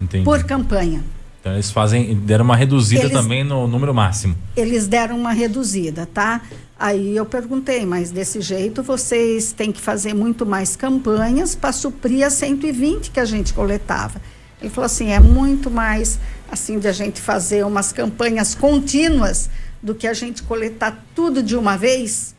Entendi. 0.00 0.24
por 0.24 0.42
campanha. 0.44 1.02
Então 1.40 1.52
eles 1.52 1.70
fazem, 1.70 2.14
deram 2.16 2.44
uma 2.44 2.56
reduzida 2.56 3.02
eles, 3.02 3.12
também 3.12 3.44
no 3.44 3.68
número 3.68 3.94
máximo. 3.94 4.36
Eles 4.56 4.88
deram 4.88 5.16
uma 5.16 5.32
reduzida, 5.32 6.04
tá? 6.12 6.42
Aí 6.78 7.16
eu 7.16 7.24
perguntei, 7.24 7.86
mas 7.86 8.10
desse 8.10 8.40
jeito 8.40 8.82
vocês 8.82 9.52
têm 9.52 9.70
que 9.70 9.80
fazer 9.80 10.12
muito 10.12 10.44
mais 10.44 10.74
campanhas 10.74 11.54
para 11.54 11.72
suprir 11.72 12.26
as 12.26 12.32
120 12.34 13.12
que 13.12 13.20
a 13.20 13.24
gente 13.24 13.54
coletava. 13.54 14.20
Ele 14.60 14.70
falou 14.70 14.86
assim, 14.86 15.12
é 15.12 15.20
muito 15.20 15.70
mais 15.70 16.18
assim 16.50 16.78
de 16.78 16.88
a 16.88 16.92
gente 16.92 17.20
fazer 17.20 17.64
umas 17.64 17.92
campanhas 17.92 18.54
contínuas 18.54 19.48
do 19.86 19.94
que 19.94 20.08
a 20.08 20.12
gente 20.12 20.42
coletar 20.42 21.06
tudo 21.14 21.40
de 21.40 21.56
uma 21.56 21.78
vez 21.78 22.34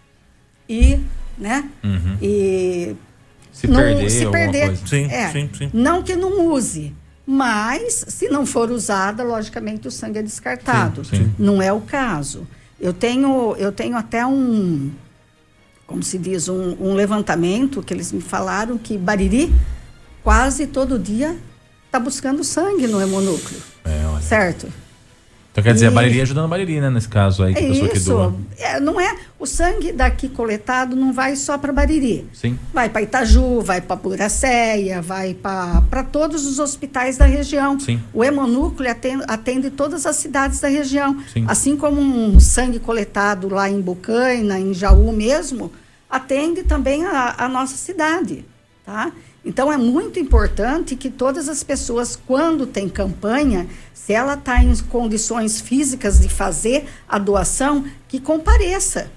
e, 0.67 0.99
né? 1.37 1.69
Uhum. 1.81 2.17
E 2.21 2.93
se 3.53 3.67
não, 3.67 3.77
perder, 3.77 4.09
se 4.09 4.25
perder. 4.29 4.77
Sim, 4.85 5.05
é, 5.09 5.31
sim, 5.31 5.49
sim. 5.57 5.71
Não 5.73 6.03
que 6.03 6.13
não 6.13 6.45
use, 6.47 6.93
mas 7.25 8.03
se 8.09 8.27
não 8.27 8.45
for 8.45 8.69
usada, 8.69 9.23
logicamente 9.23 9.87
o 9.87 9.91
sangue 9.91 10.19
é 10.19 10.21
descartado. 10.21 11.05
Sim, 11.05 11.15
sim. 11.15 11.35
Não 11.39 11.61
é 11.61 11.71
o 11.71 11.79
caso. 11.79 12.45
Eu 12.77 12.91
tenho, 12.91 13.55
eu 13.55 13.71
tenho 13.71 13.95
até 13.95 14.25
um, 14.25 14.91
como 15.87 16.03
se 16.03 16.17
diz, 16.17 16.49
um, 16.49 16.75
um 16.81 16.93
levantamento 16.95 17.81
que 17.81 17.93
eles 17.93 18.11
me 18.11 18.21
falaram 18.21 18.77
que 18.77 18.97
Bariri 18.97 19.55
quase 20.21 20.67
todo 20.67 20.99
dia 20.99 21.37
está 21.85 21.97
buscando 21.97 22.43
sangue 22.43 22.87
no 22.87 23.01
hemonúcleo. 23.01 23.61
É, 23.85 24.21
certo? 24.21 24.67
Então 25.57 25.63
quer 25.63 25.73
dizer, 25.73 25.85
e... 25.85 25.87
a 25.87 25.91
Bariri 25.91 26.21
ajudando 26.21 26.45
a 26.45 26.47
Bariri, 26.49 26.79
né? 26.79 26.87
Nesse 26.91 27.09
caso 27.09 27.41
aí, 27.41 27.55
que 27.55 27.63
é 27.63 27.67
pessoa 27.67 27.87
isso. 27.87 27.93
que 27.93 27.99
doa. 28.01 28.35
É, 28.59 28.79
não 28.79 29.01
é, 29.01 29.15
o 29.39 29.47
sangue 29.47 29.91
daqui 29.91 30.29
coletado 30.29 30.95
não 30.95 31.11
vai 31.11 31.35
só 31.35 31.57
para 31.57 31.73
Bariri. 31.73 32.27
Sim. 32.31 32.59
Vai 32.71 32.89
para 32.89 33.01
Itaju, 33.01 33.61
vai 33.61 33.81
para 33.81 33.95
Buracéia, 33.95 35.01
vai 35.01 35.33
para 35.33 36.03
todos 36.03 36.45
os 36.45 36.59
hospitais 36.59 37.17
da 37.17 37.25
região. 37.25 37.79
Sim. 37.79 37.99
O 38.13 38.23
hemonúcleo 38.23 38.91
atende, 38.91 39.23
atende 39.27 39.71
todas 39.71 40.05
as 40.05 40.17
cidades 40.17 40.59
da 40.59 40.67
região. 40.67 41.17
Sim. 41.33 41.45
Assim 41.47 41.75
como 41.75 41.99
um 41.99 42.39
sangue 42.39 42.77
coletado 42.77 43.49
lá 43.49 43.67
em 43.67 43.81
Bucaina, 43.81 44.59
em 44.59 44.75
Jaú 44.75 45.11
mesmo, 45.11 45.71
atende 46.07 46.61
também 46.61 47.03
a, 47.03 47.33
a 47.35 47.49
nossa 47.49 47.75
cidade, 47.77 48.45
tá? 48.85 49.11
Então 49.47 49.71
é 49.71 49.77
muito 49.77 50.19
importante 50.19 50.93
que 50.97 51.09
todas 51.09 51.47
as 51.47 51.63
pessoas, 51.63 52.19
quando 52.27 52.67
tem 52.67 52.89
campanha, 52.89 53.65
se 53.93 54.11
ela 54.11 54.33
está 54.33 54.61
em 54.61 54.75
condições 54.75 55.61
físicas 55.61 56.19
de 56.19 56.27
fazer 56.27 56.85
a 57.07 57.17
doação, 57.17 57.85
que 58.09 58.19
compareça. 58.19 59.09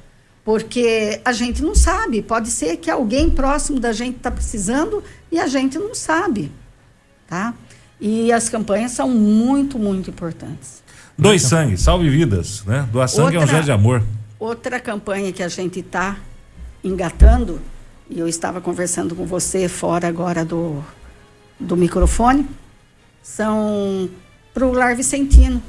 Porque 0.45 1.21
a 1.25 1.33
gente 1.33 1.61
não 1.65 1.75
sabe, 1.75 2.23
pode 2.23 2.49
ser 2.49 2.77
que 2.77 2.89
alguém 2.89 3.29
próximo 3.29 3.81
da 3.81 3.93
gente 3.93 4.19
está 4.19 4.31
precisando 4.31 5.03
e 5.33 5.39
a 5.41 5.49
gente 5.49 5.77
não 5.77 5.97
sabe. 5.97 6.53
Tá? 7.27 7.53
E 8.01 8.33
as 8.33 8.49
campanhas 8.49 8.93
são 8.93 9.09
muito, 9.11 9.81
muito 9.81 10.11
importantes. 10.11 10.81
Dois 11.19 11.43
sangue, 11.43 11.77
salve 11.77 12.09
vidas, 12.09 12.65
né? 12.65 12.89
Doar 12.93 13.09
sangue 13.09 13.37
outra, 13.37 13.41
é 13.41 13.45
um 13.45 13.49
gesto 13.49 13.65
de 13.65 13.73
amor. 13.73 14.01
Outra 14.39 14.79
campanha 14.79 15.33
que 15.33 15.43
a 15.43 15.49
gente 15.49 15.81
está 15.81 16.17
engatando 16.85 17.61
e 18.11 18.19
eu 18.19 18.27
estava 18.27 18.61
conversando 18.61 19.15
com 19.15 19.25
você 19.25 19.69
fora 19.69 20.09
agora 20.09 20.45
do, 20.45 20.85
do 21.59 21.77
microfone, 21.77 22.47
são 23.23 24.11
para 24.53 24.67
o 24.67 24.73
Lar 24.73 24.97
Vicentino. 24.97 25.63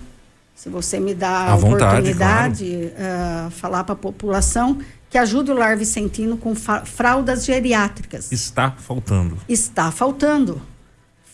Se 0.56 0.68
você 0.68 1.00
me 1.00 1.14
dá 1.14 1.52
a 1.52 1.56
oportunidade, 1.56 2.66
de 2.66 2.90
claro. 2.90 3.48
uh, 3.48 3.52
falar 3.52 3.84
para 3.84 3.94
a 3.94 3.98
população 3.98 4.80
que 5.10 5.18
ajude 5.18 5.52
o 5.52 5.56
Lar 5.56 5.78
Vicentino 5.78 6.38
com 6.38 6.56
fraldas 6.56 7.46
geriátricas. 7.46 8.32
Está 8.32 8.72
faltando. 8.72 9.38
Está 9.48 9.92
faltando. 9.92 10.62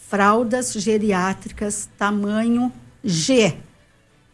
Fraldas 0.10 0.74
geriátricas 0.74 1.90
tamanho 1.98 2.72
G. 3.04 3.56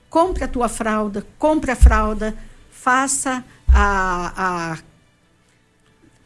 Compre 0.09 0.43
a 0.43 0.47
tua 0.47 0.69
fralda, 0.69 1.25
compre 1.37 1.71
a 1.71 1.75
fralda, 1.75 2.35
faça 2.71 3.43
a, 3.67 4.73
a 4.73 4.77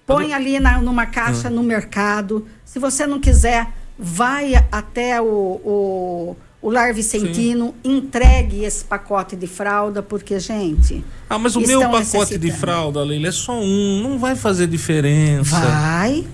Põe 0.07 0.33
ali 0.33 0.57
na, 0.57 0.81
numa 0.81 1.05
caixa 1.05 1.49
no 1.49 1.61
mercado. 1.61 2.47
Se 2.63 2.79
você 2.79 3.05
não 3.05 3.19
quiser, 3.19 3.67
vai 3.99 4.55
até 4.71 5.21
o, 5.21 5.25
o, 5.25 6.35
o 6.61 6.71
Lar 6.71 6.93
Vicentino, 6.93 7.75
Sim. 7.83 7.97
entregue 7.97 8.63
esse 8.63 8.85
pacote 8.85 9.35
de 9.35 9.47
fralda, 9.47 10.01
porque, 10.01 10.39
gente. 10.39 11.03
Ah, 11.29 11.37
mas 11.37 11.57
o 11.57 11.59
meu 11.59 11.81
pacote 11.81 12.37
de 12.37 12.51
fralda, 12.53 13.03
Leila, 13.03 13.27
é 13.27 13.31
só 13.33 13.59
um. 13.59 14.01
Não 14.01 14.17
vai 14.17 14.33
fazer 14.37 14.65
diferença. 14.65 15.59
Vai. 15.59 16.25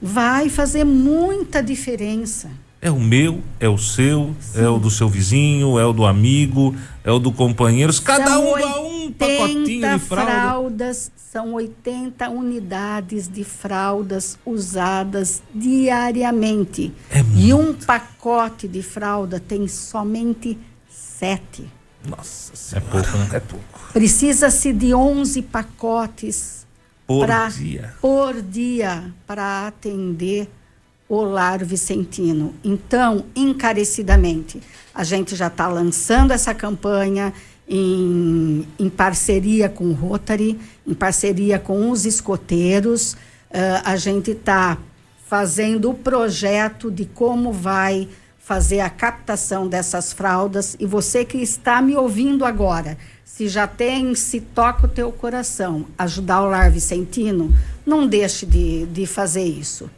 Vai 0.00 0.48
fazer 0.48 0.84
muita 0.84 1.60
diferença. 1.60 2.50
É 2.84 2.90
o 2.90 2.98
meu, 2.98 3.40
é 3.60 3.68
o 3.68 3.78
seu, 3.78 4.34
Sim. 4.40 4.60
é 4.60 4.68
o 4.68 4.76
do 4.76 4.90
seu 4.90 5.08
vizinho, 5.08 5.78
é 5.78 5.86
o 5.86 5.92
do 5.92 6.04
amigo, 6.04 6.74
é 7.04 7.12
o 7.12 7.20
do 7.20 7.30
companheiro. 7.30 7.92
Cada 8.02 8.26
são 8.26 8.52
um 8.52 8.58
dá 8.58 8.80
um 8.80 9.12
pacotinho 9.12 9.88
de 9.88 9.98
fralda. 10.00 10.32
fraldas, 10.32 11.12
são 11.16 11.52
80 11.52 12.28
unidades 12.28 13.28
de 13.28 13.44
fraldas 13.44 14.36
usadas 14.44 15.44
diariamente. 15.54 16.92
É 17.08 17.22
e 17.36 17.54
um 17.54 17.72
pacote 17.72 18.66
de 18.66 18.82
fralda 18.82 19.38
tem 19.38 19.68
somente 19.68 20.58
sete. 20.90 21.64
Nossa 22.04 22.56
senhora. 22.56 22.84
É 22.84 22.90
pouco, 22.90 23.16
né? 23.16 23.28
É 23.32 23.40
pouco. 23.40 23.92
Precisa-se 23.92 24.72
de 24.72 24.92
11 24.92 25.40
pacotes 25.42 26.66
por 27.06 27.26
pra, 27.26 27.48
dia. 27.48 27.94
Por 28.00 28.42
dia 28.42 29.04
para 29.24 29.68
atender 29.68 30.50
o 31.14 31.24
Lar 31.24 31.62
Vicentino. 31.62 32.54
Então, 32.64 33.26
encarecidamente, 33.36 34.62
a 34.94 35.04
gente 35.04 35.36
já 35.36 35.48
está 35.48 35.68
lançando 35.68 36.30
essa 36.30 36.54
campanha 36.54 37.34
em, 37.68 38.66
em, 38.78 38.88
parceria 38.88 39.68
com 39.68 39.84
o 39.84 39.92
Rotary, 39.92 40.58
em 40.86 40.94
parceria 40.94 41.58
com 41.58 41.90
os 41.90 42.06
escoteiros. 42.06 43.12
Uh, 43.12 43.82
a 43.84 43.94
gente 43.96 44.30
está 44.30 44.78
fazendo 45.26 45.90
o 45.90 45.94
projeto 45.94 46.90
de 46.90 47.04
como 47.04 47.52
vai 47.52 48.08
fazer 48.38 48.80
a 48.80 48.88
captação 48.88 49.68
dessas 49.68 50.14
fraldas. 50.14 50.76
E 50.80 50.86
você 50.86 51.26
que 51.26 51.36
está 51.36 51.82
me 51.82 51.94
ouvindo 51.94 52.42
agora, 52.42 52.96
se 53.22 53.48
já 53.48 53.66
tem, 53.66 54.14
se 54.14 54.40
toca 54.40 54.86
o 54.86 54.88
teu 54.88 55.12
coração, 55.12 55.84
ajudar 55.98 56.40
o 56.40 56.48
Lar 56.48 56.70
Vicentino, 56.70 57.54
não 57.84 58.06
deixe 58.06 58.46
de, 58.46 58.86
de 58.86 59.04
fazer 59.04 59.44
isso. 59.44 59.90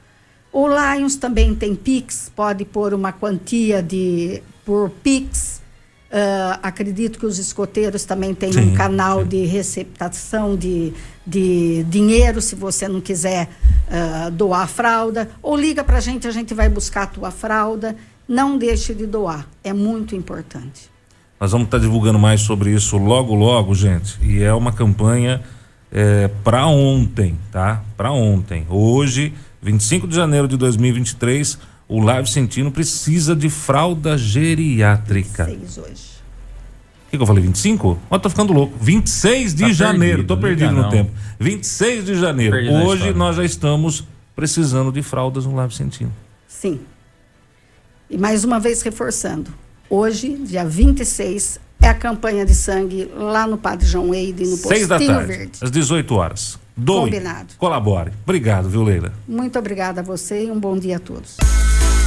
O 0.54 0.68
Lions 0.68 1.16
também 1.16 1.52
tem 1.52 1.74
Pix, 1.74 2.30
pode 2.34 2.64
pôr 2.64 2.94
uma 2.94 3.12
quantia 3.12 3.82
de 3.82 4.40
por 4.64 4.88
Pix. 4.88 5.60
Uh, 6.06 6.60
acredito 6.62 7.18
que 7.18 7.26
os 7.26 7.40
escoteiros 7.40 8.04
também 8.04 8.32
têm 8.32 8.52
sim, 8.52 8.60
um 8.60 8.74
canal 8.74 9.22
sim. 9.22 9.28
de 9.30 9.46
receptação 9.46 10.56
de, 10.56 10.92
de 11.26 11.82
dinheiro, 11.88 12.40
se 12.40 12.54
você 12.54 12.86
não 12.86 13.00
quiser 13.00 13.48
uh, 13.88 14.30
doar 14.30 14.62
a 14.62 14.66
fralda. 14.68 15.28
Ou 15.42 15.56
liga 15.56 15.82
para 15.82 15.96
a 15.96 16.00
gente, 16.00 16.28
a 16.28 16.30
gente 16.30 16.54
vai 16.54 16.68
buscar 16.68 17.02
a 17.02 17.06
tua 17.08 17.30
fralda. 17.32 17.96
Não 18.28 18.56
deixe 18.56 18.94
de 18.94 19.06
doar, 19.06 19.48
é 19.64 19.72
muito 19.72 20.14
importante. 20.14 20.88
Nós 21.40 21.50
vamos 21.50 21.66
estar 21.66 21.78
tá 21.78 21.82
divulgando 21.82 22.20
mais 22.20 22.42
sobre 22.42 22.70
isso 22.70 22.96
logo, 22.96 23.34
logo, 23.34 23.74
gente. 23.74 24.16
E 24.22 24.40
é 24.40 24.54
uma 24.54 24.70
campanha 24.70 25.42
é, 25.90 26.28
para 26.44 26.64
ontem, 26.68 27.36
tá? 27.50 27.82
Para 27.96 28.12
ontem. 28.12 28.64
Hoje, 28.70 29.34
25 29.64 30.06
de 30.06 30.14
janeiro 30.14 30.46
de 30.46 30.58
2023, 30.58 31.58
o 31.88 31.98
Live 31.98 32.28
Sentino 32.28 32.70
precisa 32.70 33.34
de 33.34 33.48
fralda 33.48 34.18
geriátrica. 34.18 35.46
26 35.46 35.78
hoje. 35.78 36.14
O 37.06 37.10
que, 37.10 37.16
que 37.16 37.22
eu 37.22 37.26
falei? 37.26 37.42
25? 37.44 37.98
Ó, 38.10 38.18
tô 38.18 38.28
ficando 38.28 38.52
louco. 38.52 38.76
26 38.78 39.54
de 39.54 39.62
tá 39.62 39.72
janeiro, 39.72 40.18
perdido, 40.18 40.26
tô 40.26 40.36
perdido 40.36 40.72
no 40.72 40.90
tempo. 40.90 41.12
26 41.40 42.04
de 42.04 42.14
janeiro. 42.14 42.56
Perdi 42.56 42.74
hoje 42.74 43.14
nós 43.14 43.36
já 43.36 43.44
estamos 43.44 44.04
precisando 44.36 44.92
de 44.92 45.00
fraldas 45.00 45.46
no 45.46 45.54
Live 45.54 45.74
Sentino. 45.74 46.12
Sim. 46.46 46.80
E 48.10 48.18
mais 48.18 48.44
uma 48.44 48.60
vez 48.60 48.82
reforçando, 48.82 49.50
hoje, 49.88 50.36
dia 50.44 50.64
26, 50.66 51.58
é 51.84 51.88
a 51.88 51.94
campanha 51.94 52.46
de 52.46 52.54
sangue 52.54 53.10
lá 53.14 53.46
no 53.46 53.58
Padre 53.58 53.86
João 53.86 54.14
Eide, 54.14 54.46
no 54.46 54.56
Postinho 54.56 54.88
da 54.88 54.98
tarde, 54.98 55.26
Verde. 55.26 55.58
Às 55.60 55.70
18 55.70 56.14
horas. 56.14 56.58
Doe, 56.76 57.10
Combinado. 57.10 57.54
Colabore. 57.58 58.10
Obrigado, 58.24 58.68
viu, 58.68 58.82
Leila? 58.82 59.12
Muito 59.28 59.58
obrigada 59.58 60.00
a 60.00 60.04
você 60.04 60.46
e 60.46 60.50
um 60.50 60.58
bom 60.58 60.78
dia 60.78 60.96
a 60.96 60.98
todos. 60.98 61.36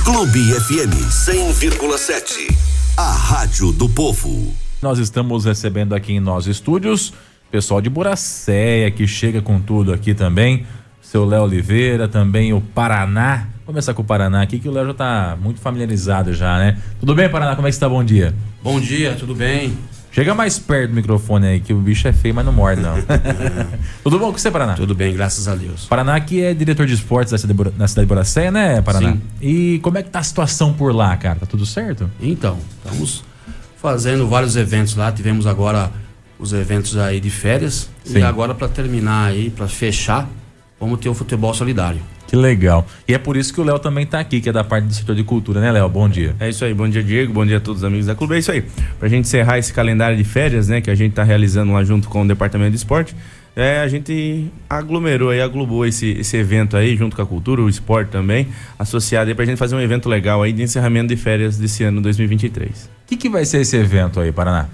Clube 0.03 0.51
FM 0.51 0.93
100,7. 1.09 2.53
A 2.97 3.11
Rádio 3.11 3.71
do 3.71 3.87
Povo. 3.87 4.51
Nós 4.81 4.97
estamos 4.97 5.45
recebendo 5.45 5.93
aqui 5.93 6.13
em 6.13 6.19
nossos 6.19 6.47
estúdios 6.47 7.13
pessoal 7.51 7.79
de 7.79 7.89
Boracéia 7.89 8.91
que 8.91 9.07
chega 9.07 9.41
com 9.41 9.59
tudo 9.59 9.93
aqui 9.93 10.13
também. 10.13 10.65
Seu 11.01 11.23
Léo 11.23 11.43
Oliveira, 11.43 12.07
também 12.07 12.51
o 12.51 12.59
Paraná 12.59 13.47
começar 13.67 13.93
com 13.93 14.01
o 14.01 14.05
Paraná 14.05 14.41
aqui, 14.41 14.59
que 14.59 14.69
o 14.69 14.71
Léo 14.71 14.85
já 14.85 14.91
está 14.91 15.37
muito 15.41 15.59
familiarizado 15.59 16.33
já, 16.33 16.57
né? 16.57 16.77
Tudo 17.01 17.13
bem, 17.13 17.29
Paraná? 17.29 17.53
Como 17.53 17.67
é 17.67 17.69
que 17.69 17.75
está? 17.75 17.89
Bom 17.89 18.01
dia. 18.01 18.33
Bom 18.63 18.79
dia, 18.79 19.13
tudo 19.19 19.35
bem? 19.35 19.77
Chega 20.09 20.33
mais 20.33 20.57
perto 20.57 20.91
do 20.91 20.95
microfone 20.95 21.45
aí, 21.45 21.59
que 21.59 21.73
o 21.73 21.77
bicho 21.77 22.07
é 22.07 22.13
feio, 22.13 22.33
mas 22.33 22.45
não 22.45 22.53
morde, 22.53 22.81
não. 22.81 22.95
tudo 24.01 24.17
bom 24.17 24.31
com 24.31 24.37
você, 24.37 24.49
Paraná? 24.49 24.73
Tudo 24.73 24.95
bem, 24.95 25.13
graças 25.13 25.49
a 25.49 25.53
Deus. 25.53 25.85
Paraná 25.85 26.17
que 26.21 26.41
é 26.41 26.53
diretor 26.53 26.87
de 26.87 26.93
esportes 26.93 27.31
da 27.31 27.37
cidade, 27.37 27.73
na 27.77 27.89
cidade 27.89 28.05
de 28.05 28.09
Boracéia, 28.09 28.49
né, 28.49 28.81
Paraná? 28.81 29.11
Sim. 29.11 29.21
E 29.41 29.79
como 29.83 29.97
é 29.97 30.03
que 30.03 30.09
tá 30.09 30.19
a 30.19 30.23
situação 30.23 30.71
por 30.71 30.95
lá, 30.95 31.15
cara? 31.17 31.39
Tá 31.41 31.45
tudo 31.45 31.65
certo? 31.65 32.09
Então, 32.21 32.57
estamos 32.77 33.21
fazendo 33.75 34.25
vários 34.29 34.55
eventos 34.55 34.95
lá. 34.95 35.11
Tivemos 35.11 35.45
agora 35.45 35.91
os 36.39 36.53
eventos 36.53 36.95
aí 36.95 37.19
de 37.19 37.29
férias. 37.29 37.89
Sim. 38.05 38.19
E 38.19 38.23
agora, 38.23 38.55
para 38.55 38.69
terminar 38.69 39.25
aí, 39.25 39.49
para 39.49 39.67
fechar, 39.67 40.27
vamos 40.79 40.99
ter 40.99 41.09
o 41.09 41.13
futebol 41.13 41.53
solidário. 41.53 42.01
Que 42.27 42.35
legal. 42.35 42.85
E 43.07 43.13
é 43.13 43.17
por 43.17 43.37
isso 43.37 43.53
que 43.53 43.61
o 43.61 43.63
Léo 43.63 43.79
também 43.79 44.03
está 44.03 44.19
aqui, 44.19 44.41
que 44.41 44.49
é 44.49 44.51
da 44.51 44.63
parte 44.63 44.85
do 44.85 44.93
setor 44.93 45.15
de 45.15 45.23
cultura, 45.23 45.61
né, 45.61 45.71
Léo? 45.71 45.87
Bom 45.87 46.09
dia. 46.09 46.35
É 46.39 46.49
isso 46.49 46.65
aí, 46.65 46.73
bom 46.73 46.87
dia, 46.87 47.01
Diego. 47.01 47.31
Bom 47.31 47.45
dia 47.45 47.57
a 47.57 47.59
todos 47.59 47.81
os 47.81 47.87
amigos 47.87 48.05
da 48.05 48.15
Clube. 48.15 48.35
É 48.35 48.39
isso 48.39 48.51
aí. 48.51 48.63
Para 48.99 49.07
a 49.07 49.09
gente 49.09 49.25
encerrar 49.25 49.57
esse 49.57 49.71
calendário 49.71 50.17
de 50.17 50.25
férias, 50.25 50.67
né, 50.67 50.81
que 50.81 50.91
a 50.91 50.95
gente 50.95 51.11
está 51.11 51.23
realizando 51.23 51.71
lá 51.71 51.83
junto 51.85 52.09
com 52.09 52.23
o 52.23 52.27
Departamento 52.27 52.71
de 52.71 52.77
Esporte, 52.77 53.15
é, 53.55 53.79
a 53.79 53.87
gente 53.87 54.51
aglomerou 54.69 55.31
aí, 55.31 55.41
aglobou 55.41 55.85
esse, 55.85 56.11
esse 56.11 56.37
evento 56.37 56.77
aí, 56.77 56.95
junto 56.95 57.15
com 57.15 57.21
a 57.21 57.25
cultura, 57.25 57.61
o 57.61 57.67
esporte 57.67 58.09
também, 58.09 58.49
associado 58.77 59.29
aí 59.29 59.35
pra 59.35 59.45
gente 59.45 59.57
fazer 59.57 59.75
um 59.75 59.81
evento 59.81 60.07
legal 60.07 60.43
aí 60.43 60.51
de 60.51 60.61
encerramento 60.61 61.07
de 61.07 61.15
férias 61.15 61.57
desse 61.57 61.83
ano 61.83 61.99
2023. 61.99 62.69
O 62.69 63.07
que, 63.07 63.17
que 63.17 63.29
vai 63.29 63.45
ser 63.45 63.61
esse 63.61 63.75
evento 63.75 64.19
aí, 64.19 64.31
Paraná? 64.31 64.67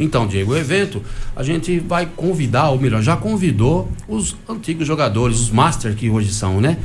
Então, 0.00 0.26
Diego, 0.26 0.52
o 0.52 0.56
evento 0.56 1.02
a 1.36 1.42
gente 1.42 1.78
vai 1.78 2.06
convidar, 2.06 2.70
ou 2.70 2.80
melhor, 2.80 3.02
já 3.02 3.16
convidou 3.16 3.90
os 4.08 4.34
antigos 4.48 4.86
jogadores, 4.86 5.38
os 5.38 5.50
Master 5.50 5.94
que 5.94 6.08
hoje 6.08 6.32
são, 6.32 6.60
né? 6.60 6.78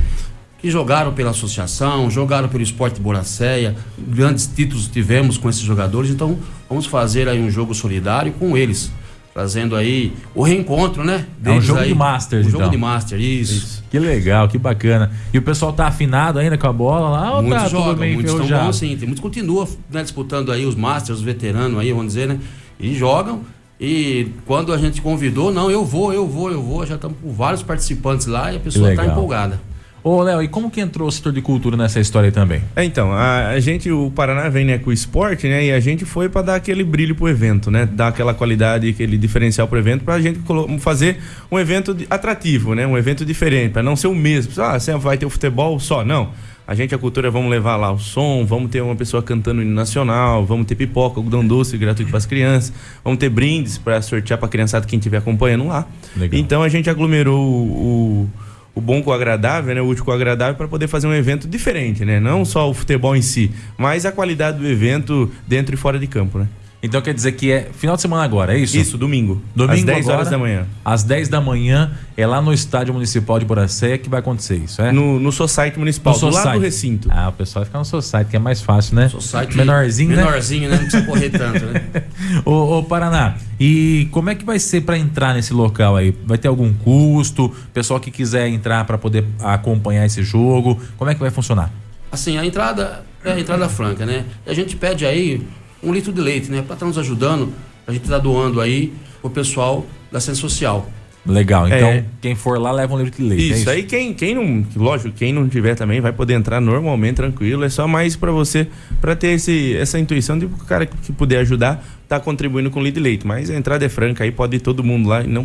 Que 0.58 0.70
jogaram 0.70 1.12
pela 1.12 1.30
associação, 1.30 2.10
jogaram 2.10 2.48
pelo 2.48 2.62
esporte 2.62 3.00
Boracéia, 3.00 3.74
grandes 3.98 4.46
títulos 4.46 4.86
tivemos 4.86 5.38
com 5.38 5.48
esses 5.48 5.62
jogadores, 5.62 6.10
então 6.10 6.38
vamos 6.68 6.86
fazer 6.86 7.28
aí 7.28 7.40
um 7.40 7.50
jogo 7.50 7.74
solidário 7.74 8.32
com 8.32 8.56
eles 8.56 8.92
trazendo 9.36 9.76
aí 9.76 10.14
o 10.34 10.42
reencontro, 10.42 11.04
né? 11.04 11.26
É 11.44 11.50
um 11.50 11.60
jogo 11.60 11.80
aí, 11.80 11.88
de 11.88 11.94
Masters, 11.94 12.46
um 12.46 12.48
então. 12.48 12.60
jogo 12.60 12.72
de 12.72 12.78
Master, 12.78 13.20
isso. 13.20 13.52
isso. 13.52 13.84
Que 13.90 13.98
legal, 13.98 14.48
que 14.48 14.56
bacana. 14.56 15.12
E 15.30 15.36
o 15.36 15.42
pessoal 15.42 15.74
tá 15.74 15.88
afinado 15.88 16.38
ainda 16.38 16.56
com 16.56 16.66
a 16.66 16.72
bola 16.72 17.10
lá? 17.10 17.42
Muitos 17.42 17.64
tá 17.64 17.68
jogam, 17.68 18.08
muitos 18.14 18.32
estão 18.32 18.64
bons 18.64 18.76
sim. 18.76 18.96
Tem 18.96 19.06
muitos 19.06 19.20
continuam 19.20 19.68
né, 19.90 20.02
disputando 20.02 20.50
aí 20.50 20.64
os 20.64 20.74
Masters, 20.74 21.18
os 21.18 21.24
veteranos 21.24 21.78
aí, 21.78 21.92
vamos 21.92 22.06
dizer, 22.06 22.28
né? 22.28 22.38
E 22.78 22.94
jogam. 22.94 23.40
E 23.78 24.32
quando 24.46 24.72
a 24.72 24.78
gente 24.78 25.02
convidou, 25.02 25.52
não, 25.52 25.70
eu 25.70 25.84
vou, 25.84 26.12
eu 26.12 26.26
vou, 26.26 26.50
eu 26.50 26.62
vou. 26.62 26.86
Já 26.86 26.94
estamos 26.94 27.18
com 27.22 27.32
vários 27.32 27.62
participantes 27.62 28.26
lá 28.26 28.52
e 28.52 28.56
a 28.56 28.60
pessoa 28.60 28.90
está 28.90 29.04
empolgada. 29.04 29.60
Ô, 30.08 30.22
Léo, 30.22 30.40
e 30.40 30.46
como 30.46 30.70
que 30.70 30.80
entrou 30.80 31.08
o 31.08 31.10
setor 31.10 31.32
de 31.32 31.42
cultura 31.42 31.76
nessa 31.76 31.98
história 31.98 32.30
também? 32.30 32.62
É, 32.76 32.84
então, 32.84 33.10
a, 33.10 33.48
a, 33.48 33.58
gente, 33.58 33.90
o 33.90 34.08
Paraná 34.08 34.48
vem 34.48 34.64
né, 34.64 34.78
com 34.78 34.90
o 34.90 34.92
esporte, 34.92 35.48
né? 35.48 35.64
E 35.64 35.72
a 35.72 35.80
gente 35.80 36.04
foi 36.04 36.28
para 36.28 36.42
dar 36.42 36.54
aquele 36.54 36.84
brilho 36.84 37.12
pro 37.16 37.28
evento, 37.28 37.72
né? 37.72 37.86
Dar 37.86 38.06
aquela 38.06 38.32
qualidade, 38.32 38.88
aquele 38.88 39.18
diferencial 39.18 39.66
pro 39.66 39.76
evento, 39.76 40.04
pra 40.04 40.20
gente 40.20 40.38
fazer 40.78 41.18
um 41.50 41.58
evento 41.58 41.96
atrativo, 42.08 42.72
né? 42.72 42.86
Um 42.86 42.96
evento 42.96 43.24
diferente, 43.24 43.72
para 43.72 43.82
não 43.82 43.96
ser 43.96 44.06
o 44.06 44.14
mesmo. 44.14 44.52
Ah, 44.62 44.78
você 44.78 44.96
vai 44.96 45.18
ter 45.18 45.26
o 45.26 45.30
futebol 45.30 45.76
só, 45.80 46.04
não. 46.04 46.30
A 46.68 46.72
gente, 46.76 46.94
a 46.94 46.98
cultura, 46.98 47.28
vamos 47.28 47.50
levar 47.50 47.74
lá 47.74 47.90
o 47.90 47.98
som, 47.98 48.46
vamos 48.46 48.70
ter 48.70 48.82
uma 48.82 48.94
pessoa 48.94 49.24
cantando 49.24 49.60
hino 49.60 49.74
nacional, 49.74 50.46
vamos 50.46 50.66
ter 50.66 50.76
pipoca, 50.76 51.18
algodão 51.18 51.44
doce 51.44 51.76
gratuito 51.76 52.10
para 52.10 52.18
as 52.18 52.26
crianças, 52.26 52.72
vamos 53.02 53.18
ter 53.18 53.28
brindes 53.28 53.76
para 53.76 54.00
sortear 54.00 54.38
para 54.38 54.46
a 54.46 54.50
criançada 54.50 54.86
quem 54.86 55.00
estiver 55.00 55.18
acompanhando 55.18 55.66
lá. 55.66 55.84
Legal. 56.16 56.38
Então 56.38 56.62
a 56.62 56.68
gente 56.68 56.88
aglomerou 56.88 57.40
o, 57.40 57.72
o, 57.72 58.30
o 58.76 58.80
bom 58.80 59.02
com 59.02 59.10
o 59.10 59.12
agradável, 59.14 59.74
né, 59.74 59.80
o 59.80 59.86
útil 59.86 60.04
com 60.04 60.10
o 60.10 60.14
agradável 60.14 60.54
para 60.54 60.68
poder 60.68 60.86
fazer 60.86 61.06
um 61.06 61.14
evento 61.14 61.48
diferente, 61.48 62.04
né? 62.04 62.20
Não 62.20 62.44
só 62.44 62.68
o 62.68 62.74
futebol 62.74 63.16
em 63.16 63.22
si, 63.22 63.50
mas 63.78 64.04
a 64.04 64.12
qualidade 64.12 64.58
do 64.58 64.68
evento 64.68 65.32
dentro 65.48 65.74
e 65.74 65.78
fora 65.78 65.98
de 65.98 66.06
campo, 66.06 66.38
né? 66.38 66.46
Então 66.86 67.02
quer 67.02 67.12
dizer 67.12 67.32
que 67.32 67.50
é 67.50 67.68
final 67.72 67.96
de 67.96 68.02
semana 68.02 68.22
agora, 68.22 68.54
é 68.54 68.58
isso? 68.58 68.76
Isso, 68.76 68.96
domingo. 68.96 69.42
Domingo 69.54 69.74
às 69.74 69.84
10 69.84 69.98
agora, 69.98 70.16
horas 70.16 70.30
da 70.30 70.38
manhã. 70.38 70.66
Às 70.84 71.02
10 71.02 71.28
da 71.28 71.40
manhã, 71.40 71.90
é 72.16 72.26
lá 72.26 72.40
no 72.40 72.52
Estádio 72.52 72.94
Municipal 72.94 73.38
de 73.38 73.44
Boracéia 73.44 73.98
que 73.98 74.08
vai 74.08 74.20
acontecer 74.20 74.56
isso, 74.56 74.80
é? 74.80 74.92
No, 74.92 75.18
no 75.18 75.32
Society 75.32 75.78
Municipal, 75.78 76.14
no 76.14 76.18
do 76.18 76.26
Society. 76.26 76.46
lado 76.46 76.58
do 76.58 76.64
recinto. 76.64 77.08
Ah, 77.10 77.28
o 77.28 77.32
pessoal 77.32 77.62
vai 77.62 77.66
ficar 77.66 77.78
no 77.80 77.84
Society, 77.84 78.30
que 78.30 78.36
é 78.36 78.38
mais 78.38 78.60
fácil, 78.60 78.94
né? 78.94 79.08
Society 79.08 79.56
menorzinho, 79.56 80.10
né? 80.10 80.24
Menorzinho, 80.24 80.70
né? 80.70 80.76
Não 80.76 80.82
precisa 80.82 81.04
correr 81.04 81.30
tanto, 81.30 81.66
né? 81.66 81.82
ô, 82.44 82.78
ô, 82.78 82.82
Paraná, 82.84 83.34
e 83.58 84.08
como 84.12 84.30
é 84.30 84.34
que 84.34 84.44
vai 84.44 84.58
ser 84.58 84.82
para 84.82 84.96
entrar 84.96 85.34
nesse 85.34 85.52
local 85.52 85.96
aí? 85.96 86.14
Vai 86.24 86.38
ter 86.38 86.48
algum 86.48 86.72
custo? 86.72 87.52
Pessoal 87.74 87.98
que 87.98 88.10
quiser 88.10 88.48
entrar 88.48 88.84
para 88.84 88.96
poder 88.96 89.24
acompanhar 89.40 90.06
esse 90.06 90.22
jogo, 90.22 90.80
como 90.96 91.10
é 91.10 91.14
que 91.14 91.20
vai 91.20 91.30
funcionar? 91.30 91.70
Assim, 92.12 92.38
a 92.38 92.46
entrada 92.46 93.04
é 93.24 93.32
a 93.32 93.40
entrada 93.40 93.68
franca, 93.68 94.06
né? 94.06 94.24
A 94.46 94.54
gente 94.54 94.76
pede 94.76 95.04
aí 95.04 95.42
um 95.82 95.92
litro 95.92 96.12
de 96.12 96.20
leite, 96.20 96.50
né? 96.50 96.58
Para 96.58 96.74
estar 96.74 96.76
tá 96.76 96.86
nos 96.86 96.98
ajudando, 96.98 97.52
a 97.86 97.92
gente 97.92 98.04
está 98.04 98.18
doando 98.18 98.60
aí 98.60 98.92
o 99.22 99.30
pessoal 99.30 99.86
da 100.10 100.20
Ciência 100.20 100.40
Social. 100.40 100.90
Legal, 101.26 101.66
então 101.66 101.88
é, 101.88 102.04
quem 102.20 102.36
for 102.36 102.56
lá 102.56 102.70
leva 102.70 102.94
um 102.94 103.02
litro 103.02 103.20
de 103.20 103.28
leite. 103.28 103.44
Isso, 103.44 103.54
é 103.54 103.58
isso, 103.58 103.70
aí 103.70 103.82
quem, 103.82 104.14
quem 104.14 104.34
não, 104.34 104.64
lógico, 104.76 105.12
quem 105.12 105.32
não 105.32 105.48
tiver 105.48 105.74
também 105.74 106.00
vai 106.00 106.12
poder 106.12 106.34
entrar 106.34 106.60
normalmente, 106.60 107.16
tranquilo. 107.16 107.64
É 107.64 107.68
só 107.68 107.88
mais 107.88 108.14
para 108.14 108.30
você, 108.30 108.68
para 109.00 109.16
ter 109.16 109.28
esse, 109.28 109.76
essa 109.76 109.98
intuição 109.98 110.38
de 110.38 110.44
o 110.44 110.50
cara 110.50 110.86
que 110.86 111.12
puder 111.12 111.38
ajudar 111.38 111.84
tá 112.08 112.20
contribuindo 112.20 112.70
com 112.70 112.78
o 112.78 112.82
litro 112.82 113.00
de 113.00 113.08
leite. 113.08 113.26
Mas 113.26 113.50
a 113.50 113.56
entrada 113.56 113.84
é 113.84 113.88
franca, 113.88 114.22
aí 114.22 114.30
pode 114.30 114.56
ir 114.56 114.60
todo 114.60 114.84
mundo 114.84 115.08
lá 115.08 115.22
e 115.22 115.26
não 115.26 115.44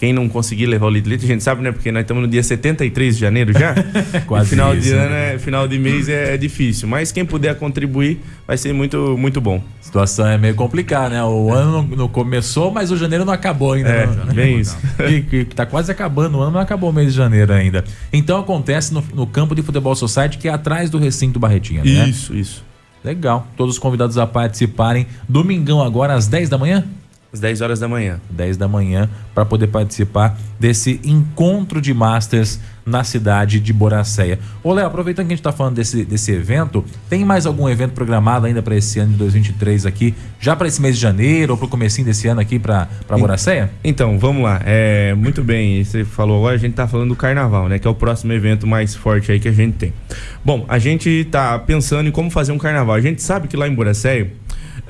quem 0.00 0.14
não 0.14 0.30
conseguir 0.30 0.64
levar 0.64 0.86
o 0.86 0.88
litro 0.88 1.12
a 1.12 1.18
gente 1.18 1.44
sabe, 1.44 1.60
né? 1.60 1.70
Porque 1.70 1.92
nós 1.92 2.00
estamos 2.00 2.22
no 2.22 2.28
dia 2.28 2.42
73 2.42 3.16
de 3.16 3.20
janeiro 3.20 3.52
já. 3.52 3.74
Quase 4.26 4.48
final 4.48 4.74
isso, 4.74 4.88
de 4.88 4.94
ano, 4.94 5.10
né? 5.10 5.34
é, 5.34 5.38
final 5.38 5.68
de 5.68 5.78
mês 5.78 6.08
é, 6.08 6.32
é, 6.32 6.36
difícil. 6.38 6.88
Mas 6.88 7.12
quem 7.12 7.22
puder 7.22 7.54
contribuir 7.56 8.18
vai 8.46 8.56
ser 8.56 8.72
muito, 8.72 9.14
muito 9.18 9.42
bom. 9.42 9.62
A 9.78 9.84
situação 9.84 10.26
é 10.26 10.38
meio 10.38 10.54
complicada, 10.54 11.10
né? 11.10 11.22
O 11.22 11.52
ano 11.52 11.70
não, 11.70 11.82
não 11.82 12.08
começou, 12.08 12.70
mas 12.70 12.90
o 12.90 12.96
janeiro 12.96 13.26
não 13.26 13.32
acabou 13.34 13.74
ainda. 13.74 13.90
É, 13.90 14.06
não, 14.06 14.32
bem 14.32 14.60
isso. 14.60 14.74
E, 15.06 15.44
tá 15.44 15.66
quase 15.66 15.92
acabando 15.92 16.38
o 16.38 16.40
ano, 16.40 16.52
não 16.52 16.60
acabou 16.60 16.88
o 16.88 16.92
mês 16.94 17.12
de 17.12 17.18
janeiro 17.18 17.52
ainda. 17.52 17.84
Então 18.10 18.40
acontece 18.40 18.94
no, 18.94 19.04
no 19.12 19.26
campo 19.26 19.54
de 19.54 19.60
futebol 19.60 19.94
society, 19.94 20.38
que 20.38 20.48
é 20.48 20.50
atrás 20.50 20.88
do 20.88 20.96
recinto 20.96 21.38
Barretinha, 21.38 21.84
né? 21.84 22.08
Isso, 22.08 22.34
isso. 22.34 22.64
Legal. 23.04 23.46
Todos 23.54 23.74
os 23.74 23.78
convidados 23.78 24.16
a 24.16 24.26
participarem. 24.26 25.06
Domingão 25.28 25.82
agora 25.82 26.14
às 26.14 26.26
10 26.26 26.48
da 26.48 26.56
manhã? 26.56 26.86
Às 27.32 27.40
10 27.40 27.60
horas 27.60 27.80
da 27.80 27.88
manhã. 27.88 28.20
10 28.30 28.56
da 28.56 28.66
manhã, 28.66 29.08
para 29.34 29.44
poder 29.44 29.68
participar 29.68 30.38
desse 30.58 31.00
encontro 31.04 31.80
de 31.80 31.94
Masters 31.94 32.58
na 32.84 33.04
cidade 33.04 33.60
de 33.60 33.72
Boracéia. 33.72 34.38
Ô, 34.62 34.72
Léo, 34.72 34.86
aproveitando 34.86 35.26
que 35.26 35.32
a 35.32 35.36
gente 35.36 35.40
está 35.40 35.52
falando 35.52 35.76
desse, 35.76 36.04
desse 36.04 36.32
evento, 36.32 36.84
tem 37.08 37.24
mais 37.24 37.46
algum 37.46 37.68
evento 37.68 37.92
programado 37.92 38.46
ainda 38.46 38.62
para 38.62 38.74
esse 38.74 38.98
ano 38.98 39.12
de 39.12 39.18
2023 39.18 39.86
aqui? 39.86 40.14
Já 40.40 40.56
para 40.56 40.66
esse 40.66 40.82
mês 40.82 40.96
de 40.96 41.00
janeiro 41.00 41.52
ou 41.52 41.56
para 41.56 41.66
o 41.66 41.68
comecinho 41.68 42.06
desse 42.06 42.26
ano 42.26 42.40
aqui 42.40 42.58
para 42.58 42.88
Boracéia? 43.08 43.70
Então, 43.84 44.18
vamos 44.18 44.42
lá. 44.42 44.60
É, 44.64 45.14
muito 45.14 45.42
bem, 45.42 45.84
você 45.84 46.04
falou 46.04 46.38
agora, 46.38 46.56
a 46.56 46.58
gente 46.58 46.72
está 46.72 46.88
falando 46.88 47.10
do 47.10 47.16
carnaval, 47.16 47.68
né? 47.68 47.78
Que 47.78 47.86
é 47.86 47.90
o 47.90 47.94
próximo 47.94 48.32
evento 48.32 48.66
mais 48.66 48.94
forte 48.94 49.30
aí 49.30 49.38
que 49.38 49.48
a 49.48 49.52
gente 49.52 49.76
tem. 49.76 49.92
Bom, 50.44 50.64
a 50.68 50.78
gente 50.78 51.08
está 51.08 51.58
pensando 51.58 52.08
em 52.08 52.12
como 52.12 52.30
fazer 52.30 52.52
um 52.52 52.58
carnaval. 52.58 52.96
A 52.96 53.00
gente 53.00 53.22
sabe 53.22 53.46
que 53.46 53.56
lá 53.56 53.68
em 53.68 53.74
Boracéia 53.74 54.32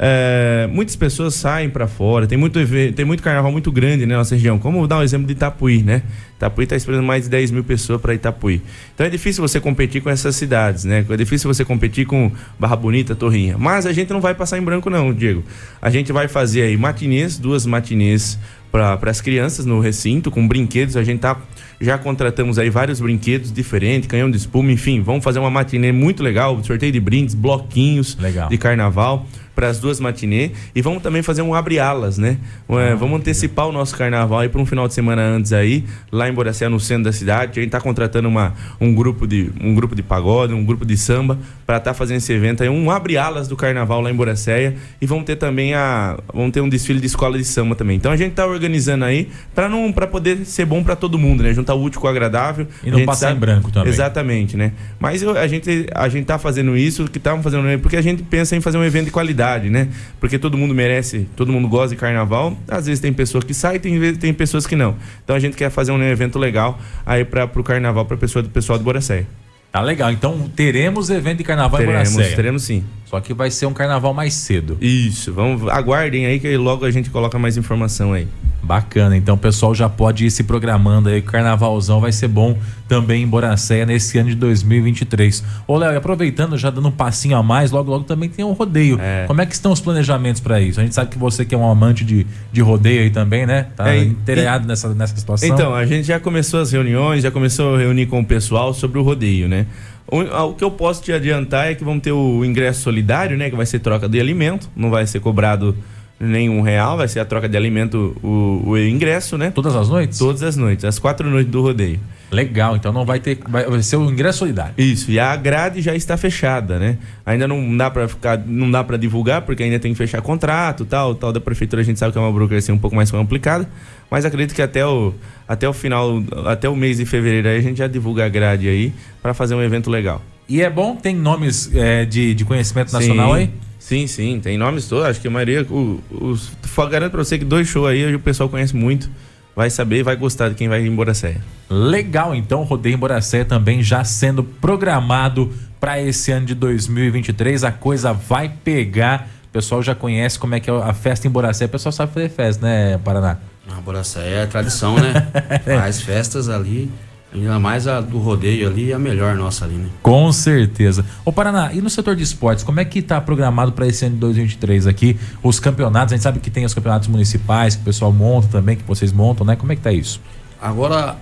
é, 0.03 0.67
muitas 0.73 0.97
pessoas 0.97 1.35
saem 1.35 1.69
para 1.69 1.87
fora, 1.87 2.27
tem 2.27 2.39
muito, 2.39 2.59
tem 2.97 3.05
muito 3.05 3.23
carnaval 3.23 3.53
muito 3.53 3.71
grande 3.71 4.07
né, 4.07 4.15
na 4.15 4.21
nossa 4.21 4.35
região. 4.35 4.59
Como 4.59 4.87
dar 4.89 4.97
um 4.97 5.03
exemplo 5.03 5.27
de 5.27 5.35
Itapuí, 5.35 5.83
né? 5.83 6.03
Itapuí 6.37 6.65
está 6.65 6.75
esperando 6.75 7.03
mais 7.03 7.25
de 7.25 7.29
10 7.29 7.51
mil 7.51 7.63
pessoas 7.63 8.01
para 8.01 8.15
Itapuí. 8.15 8.63
Então 8.95 9.07
é 9.07 9.11
difícil 9.11 9.47
você 9.47 9.61
competir 9.61 10.01
com 10.01 10.09
essas 10.09 10.35
cidades, 10.37 10.85
né? 10.85 11.05
É 11.07 11.17
difícil 11.19 11.53
você 11.53 11.67
competir 11.67 12.07
com 12.07 12.33
Barra 12.59 12.77
Bonita, 12.77 13.15
Torrinha. 13.15 13.59
Mas 13.59 13.85
a 13.85 13.93
gente 13.93 14.11
não 14.11 14.23
vai 14.23 14.35
passar 14.35 14.57
em 14.57 14.63
branco, 14.63 14.89
não, 14.89 15.13
Diego. 15.13 15.45
A 15.83 15.91
gente 15.91 16.13
vai 16.13 16.29
fazer 16.29 16.63
aí 16.63 16.79
matinês, 16.79 17.39
duas 17.39 17.67
matinês 17.67 18.39
para 18.73 18.99
as 19.03 19.21
crianças 19.21 19.67
no 19.67 19.81
recinto 19.81 20.31
com 20.31 20.49
brinquedos. 20.49 20.97
A 20.97 21.05
gente 21.05 21.21
tá 21.21 21.37
já 21.79 21.97
contratamos 21.97 22.59
aí 22.59 22.69
vários 22.69 23.01
brinquedos 23.01 23.51
diferentes, 23.51 24.07
canhão 24.07 24.31
de 24.31 24.37
espuma, 24.37 24.71
enfim, 24.71 25.01
vamos 25.01 25.25
fazer 25.25 25.39
uma 25.39 25.51
matinê 25.51 25.93
muito 25.93 26.23
legal, 26.23 26.63
sorteio 26.63 26.93
de 26.93 27.01
brindes, 27.01 27.35
bloquinhos 27.35 28.19
legal. 28.19 28.51
de 28.51 28.59
carnaval 28.59 29.27
para 29.61 29.69
as 29.69 29.79
duas 29.79 30.01
matinê 30.01 30.53
e 30.75 30.81
vamos 30.81 31.03
também 31.03 31.21
fazer 31.23 31.43
um 31.43 31.55
abre-alas, 31.55 32.17
né? 32.17 32.39
Ah, 32.67 32.95
vamos 32.95 33.21
antecipar 33.21 33.69
o 33.69 33.73
nosso 33.73 33.95
carnaval 33.95 34.39
aí 34.39 34.49
para 34.49 34.59
um 34.59 34.65
final 34.65 34.89
de 34.89 34.95
semana 34.95 35.21
antes 35.21 35.53
aí, 35.53 35.85
lá 36.11 36.27
em 36.31 36.33
Boracé, 36.33 36.67
no 36.67 36.81
centro 36.81 37.05
da 37.05 37.13
cidade. 37.13 37.61
A 37.61 37.63
gente 37.63 37.71
tá 37.71 37.79
contratando 37.79 38.27
uma, 38.27 38.55
um 38.81 38.95
grupo 38.95 39.27
de 39.27 39.51
um 39.63 39.75
grupo 39.75 39.95
de 39.95 40.03
pagode, 40.03 40.55
um 40.55 40.65
grupo 40.65 40.87
de 40.87 40.97
samba 40.97 41.39
para 41.67 41.77
estar 41.77 41.91
tá 41.91 41.95
fazendo 41.95 42.17
esse 42.17 42.33
evento 42.33 42.63
aí, 42.63 42.71
um 42.71 42.91
abre-alas 42.91 43.49
do 43.49 43.55
carnaval 43.55 44.01
lá 44.01 44.11
em 44.11 44.15
Boracéia 44.15 44.77
e 44.99 45.05
vamos 45.05 45.25
ter 45.25 45.37
também 45.37 45.75
a 45.75 46.19
vamos 46.33 46.53
ter 46.53 46.63
um 46.63 46.69
desfile 46.69 46.99
de 46.99 47.07
escola 47.07 47.37
de 47.37 47.45
samba 47.45 47.75
também. 47.75 47.99
Então 47.99 48.11
a 48.11 48.17
gente 48.17 48.33
tá 48.33 48.47
organizando 48.47 49.05
aí 49.05 49.29
para 49.55 49.69
não 49.69 49.93
para 49.93 50.07
poder 50.07 50.47
ser 50.47 50.65
bom 50.65 50.83
para 50.83 50.97
todo 50.97 51.19
mundo, 51.19 51.43
né? 51.43 51.53
Juntar 51.53 51.75
o 51.75 51.83
útil 51.83 52.01
com 52.01 52.07
o 52.07 52.11
agradável. 52.11 52.67
E 52.83 52.91
não 52.91 53.05
passar 53.05 53.27
sabe... 53.27 53.37
em 53.37 53.41
branco 53.41 53.71
também. 53.71 53.93
Exatamente, 53.93 54.57
né? 54.57 54.73
Mas 54.99 55.23
eu, 55.23 55.37
a 55.37 55.47
gente 55.47 55.87
a 55.95 56.09
gente 56.09 56.25
tá 56.25 56.39
fazendo 56.39 56.75
isso 56.79 57.05
que 57.05 57.19
estamos 57.19 57.45
fazendo 57.45 57.79
porque 57.83 57.99
a 57.99 58.03
gente 58.03 58.23
pensa 58.23 58.57
em 58.57 58.63
fazer 58.63 58.79
um 58.79 58.85
evento 58.85 59.05
de 59.05 59.11
qualidade 59.11 59.50
né? 59.59 59.89
Porque 60.21 60.39
todo 60.39 60.57
mundo 60.57 60.75
merece, 60.75 61.27
todo 61.35 61.53
mundo 61.53 61.67
gosta 61.67 61.95
de 61.95 61.97
carnaval. 61.97 62.57
Às 62.69 62.87
vezes 62.87 63.01
tem 63.01 63.13
pessoas 63.13 63.43
que 63.43 63.53
saem, 63.53 63.81
tem 63.81 64.15
tem 64.15 64.33
pessoas 64.33 64.67
que 64.67 64.77
não. 64.77 64.97
Então 65.25 65.35
a 65.35 65.39
gente 65.39 65.57
quer 65.57 65.71
fazer 65.71 65.91
um 65.91 66.03
evento 66.03 66.39
legal 66.39 66.79
aí 67.05 67.25
para 67.25 67.45
o 67.45 67.65
carnaval 67.65 68.05
para 68.05 68.17
pessoa 68.17 68.43
do 68.43 68.49
pessoal 68.49 68.79
do 68.79 68.85
Boracéia. 68.85 69.27
Tá 69.73 69.81
legal. 69.81 70.11
Então 70.11 70.51
teremos 70.55 71.11
evento 71.11 71.39
de 71.39 71.45
carnaval 71.45 71.79
teremos, 71.79 72.11
em 72.11 72.13
Boracéia. 72.13 72.37
Teremos 72.37 72.63
sim. 72.63 72.85
Só 73.11 73.21
que 73.21 73.35
vai 73.35 73.51
ser 73.51 73.67
um 73.67 73.73
carnaval 73.73 74.15
mais 74.15 74.35
cedo. 74.35 74.79
Isso. 74.81 75.33
Vamos 75.33 75.69
aguardem 75.69 76.27
aí 76.27 76.39
que 76.39 76.57
logo 76.57 76.85
a 76.85 76.93
gente 76.93 77.11
coloca 77.11 77.37
mais 77.41 77.57
informação 77.57 78.13
aí. 78.13 78.29
Bacana, 78.63 79.17
então 79.17 79.35
o 79.35 79.39
pessoal 79.39 79.75
já 79.75 79.89
pode 79.89 80.27
ir 80.27 80.31
se 80.31 80.45
programando 80.45 81.09
aí, 81.09 81.19
o 81.19 81.23
carnavalzão 81.23 81.99
vai 81.99 82.13
ser 82.13 82.29
bom 82.29 82.57
também 82.87 83.23
em 83.23 83.27
Boracéia 83.27 83.87
nesse 83.87 84.19
ano 84.19 84.29
de 84.29 84.37
2023. 84.37 85.43
Ô 85.67 85.77
Léo, 85.77 85.97
aproveitando, 85.97 86.57
já 86.59 86.71
dando 86.71 86.87
um 86.87 86.93
passinho 86.93 87.37
a 87.37 87.43
mais, 87.43 87.71
logo 87.71 87.91
logo 87.91 88.05
também 88.05 88.29
tem 88.29 88.45
um 88.45 88.53
rodeio. 88.53 88.99
É. 89.01 89.25
Como 89.27 89.41
é 89.41 89.47
que 89.47 89.55
estão 89.55 89.73
os 89.73 89.81
planejamentos 89.81 90.41
para 90.41 90.61
isso? 90.61 90.79
A 90.79 90.83
gente 90.85 90.95
sabe 90.95 91.11
que 91.11 91.19
você 91.19 91.45
que 91.45 91.55
é 91.55 91.59
um 91.59 91.69
amante 91.69 92.05
de, 92.05 92.27
de 92.53 92.61
rodeio 92.61 93.03
aí 93.03 93.11
também, 93.11 93.47
né? 93.47 93.69
Tá 93.75 93.93
é, 93.93 94.05
inteirado 94.05 94.69
nessa, 94.69 94.95
nessa 94.95 95.17
situação. 95.17 95.49
Então, 95.49 95.75
a 95.75 95.87
gente 95.87 96.07
já 96.07 96.21
começou 96.21 96.61
as 96.61 96.71
reuniões, 96.71 97.23
já 97.23 97.31
começou 97.31 97.75
a 97.75 97.79
reunir 97.79 98.07
com 98.07 98.21
o 98.21 98.25
pessoal 98.25 98.75
sobre 98.75 98.99
o 98.99 99.03
rodeio, 99.03 99.49
né? 99.49 99.67
O, 100.07 100.55
que 100.55 100.65
eu 100.65 100.71
posso 100.71 101.03
te 101.03 101.13
adiantar 101.13 101.71
é 101.71 101.75
que 101.75 101.85
vamos 101.85 102.03
ter 102.03 102.13
o 102.13 102.45
ingresso 102.45 102.83
solidário, 102.83 103.37
né? 103.37 103.49
Que 103.49 103.57
vai 103.57 103.67
ser 103.67 103.79
troca 103.79 104.09
de 104.09 104.19
alimento, 104.21 104.69
não 104.75 104.91
vai 104.91 105.07
ser 105.07 105.21
cobrado 105.21 105.77
nenhum 106.21 106.61
real, 106.61 106.99
vai 106.99 107.09
ser 107.09 107.21
a 107.21 107.25
troca 107.25 107.49
de 107.49 107.57
alimento, 107.57 108.15
o, 108.23 108.63
o 108.67 108.79
ingresso, 108.79 109.39
né? 109.39 109.51
Todas 109.51 109.75
as 109.75 109.89
noites? 109.89 110.19
Todas 110.19 110.43
as 110.43 110.55
noites, 110.55 110.85
as 110.85 110.99
quatro 110.99 111.29
noites 111.31 111.51
do 111.51 111.63
rodeio. 111.63 111.99
Legal, 112.31 112.77
então 112.77 112.93
não 112.93 113.05
vai 113.05 113.19
ter, 113.19 113.39
vai, 113.49 113.65
vai 113.65 113.83
ser 113.83 113.97
o 113.97 114.09
ingresso 114.11 114.41
solidário. 114.41 114.75
Isso, 114.77 115.11
e 115.11 115.19
a 115.19 115.35
grade 115.35 115.81
já 115.81 115.95
está 115.95 116.17
fechada, 116.19 116.79
né? 116.79 116.99
Ainda 117.25 117.49
não 117.49 117.77
dá 117.77 117.91
para 117.91 118.07
ficar, 118.07 118.39
não 118.47 118.71
dá 118.71 118.85
para 118.85 118.99
divulgar 118.99 119.43
porque 119.43 119.63
ainda 119.63 119.79
tem 119.79 119.93
que 119.93 119.99
fechar 119.99 120.21
contrato, 120.21 120.85
tal, 120.85 121.15
tal 121.15 121.33
da 121.33 121.41
prefeitura, 121.41 121.81
a 121.81 121.85
gente 121.85 121.99
sabe 121.99 122.13
que 122.13 122.19
é 122.19 122.21
uma 122.21 122.31
burocracia 122.31 122.73
um 122.73 122.79
pouco 122.79 122.95
mais 122.95 123.11
complicada, 123.11 123.69
mas 124.11 124.25
acredito 124.25 124.55
que 124.55 124.63
até 124.63 124.85
o 124.85 125.15
até 125.49 125.69
o 125.69 125.73
final, 125.73 126.23
até 126.47 126.69
o 126.69 126.77
mês 126.77 126.99
de 126.99 127.07
fevereiro 127.07 127.49
aí 127.49 127.57
a 127.57 127.63
gente 127.63 127.79
já 127.79 127.89
divulga 127.89 128.27
a 128.27 128.29
grade 128.29 128.69
aí 128.69 128.93
para 129.23 129.33
fazer 129.33 129.55
um 129.55 129.63
evento 129.63 129.91
legal. 129.91 130.23
E 130.49 130.61
é 130.61 130.69
bom, 130.69 130.97
tem 130.97 131.17
nomes 131.17 131.75
é, 131.75 132.05
de, 132.05 132.35
de 132.35 132.45
conhecimento 132.45 132.93
nacional 132.93 133.35
Sim. 133.35 133.41
aí? 133.41 133.51
Sim, 133.81 134.07
sim, 134.07 134.39
tem 134.41 134.59
nomes 134.59 134.87
todos. 134.87 135.07
Acho 135.07 135.21
que 135.21 135.27
a 135.27 135.31
maioria. 135.31 135.63
O, 135.63 136.01
os, 136.13 136.53
garanto 136.91 137.13
pra 137.13 137.25
você 137.25 137.39
que 137.39 137.45
dois 137.45 137.67
shows 137.67 137.89
aí 137.89 138.15
o 138.15 138.21
pessoal 138.21 138.49
conhece 138.49 138.77
muito. 138.77 139.11
Vai 139.57 139.69
saber 139.71 140.05
vai 140.05 140.15
gostar 140.15 140.51
de 140.51 140.55
quem 140.55 140.69
vai 140.69 140.87
em 140.87 140.95
Boracéia. 140.95 141.41
Legal, 141.69 142.35
então, 142.35 142.63
Rodeio 142.63 142.95
em 142.95 142.99
Boracéia 142.99 143.45
também 143.45 143.83
já 143.83 144.05
sendo 144.05 144.45
programado 144.45 145.53
para 145.81 146.01
esse 146.01 146.31
ano 146.31 146.47
de 146.47 146.55
2023. 146.55 147.65
A 147.65 147.73
coisa 147.73 148.13
vai 148.13 148.51
pegar. 148.63 149.29
O 149.49 149.53
pessoal 149.53 149.83
já 149.83 149.95
conhece 149.95 150.39
como 150.39 150.55
é 150.55 150.61
que 150.61 150.71
é 150.71 150.73
a 150.73 150.93
festa 150.93 151.27
em 151.27 151.31
Boracéia. 151.31 151.67
O 151.67 151.71
pessoal 151.71 151.93
sabe 151.93 152.13
fazer 152.13 152.29
festa, 152.29 152.65
né, 152.65 152.99
Paraná? 152.99 153.39
A 153.77 153.81
Boracéia 153.81 154.41
é 154.43 154.47
tradição, 154.47 154.97
né? 154.97 155.13
Faz 155.65 156.03
festas 156.03 156.49
ali. 156.49 156.91
Ainda 157.33 157.61
mais 157.61 157.87
a 157.87 158.01
do 158.01 158.19
rodeio 158.19 158.69
ali, 158.69 158.93
a 158.93 158.99
melhor 158.99 159.37
nossa 159.37 159.65
ali, 159.65 159.75
né? 159.75 159.89
Com 160.03 160.33
certeza. 160.33 161.05
Ô 161.25 161.33
Paraná, 161.33 161.73
e 161.73 161.81
no 161.81 161.89
setor 161.89 162.17
de 162.17 162.25
esportes, 162.25 162.65
como 162.65 162.81
é 162.81 162.85
que 162.85 162.99
está 162.99 163.21
programado 163.21 163.71
para 163.71 163.87
esse 163.87 164.05
ano 164.05 164.15
de 164.17 164.21
2023 164.21 164.89
aqui? 164.89 165.17
Os 165.41 165.61
campeonatos, 165.61 166.13
a 166.13 166.17
gente 166.17 166.25
sabe 166.25 166.41
que 166.41 166.51
tem 166.51 166.65
os 166.65 166.75
campeonatos 166.75 167.07
municipais, 167.07 167.77
que 167.77 167.83
o 167.83 167.85
pessoal 167.85 168.13
monta 168.13 168.49
também, 168.49 168.77
que 168.77 168.83
vocês 168.83 169.13
montam, 169.13 169.47
né? 169.47 169.55
Como 169.55 169.71
é 169.71 169.77
que 169.77 169.83
tá 169.83 169.93
isso? 169.93 170.21
Agora, 170.61 171.17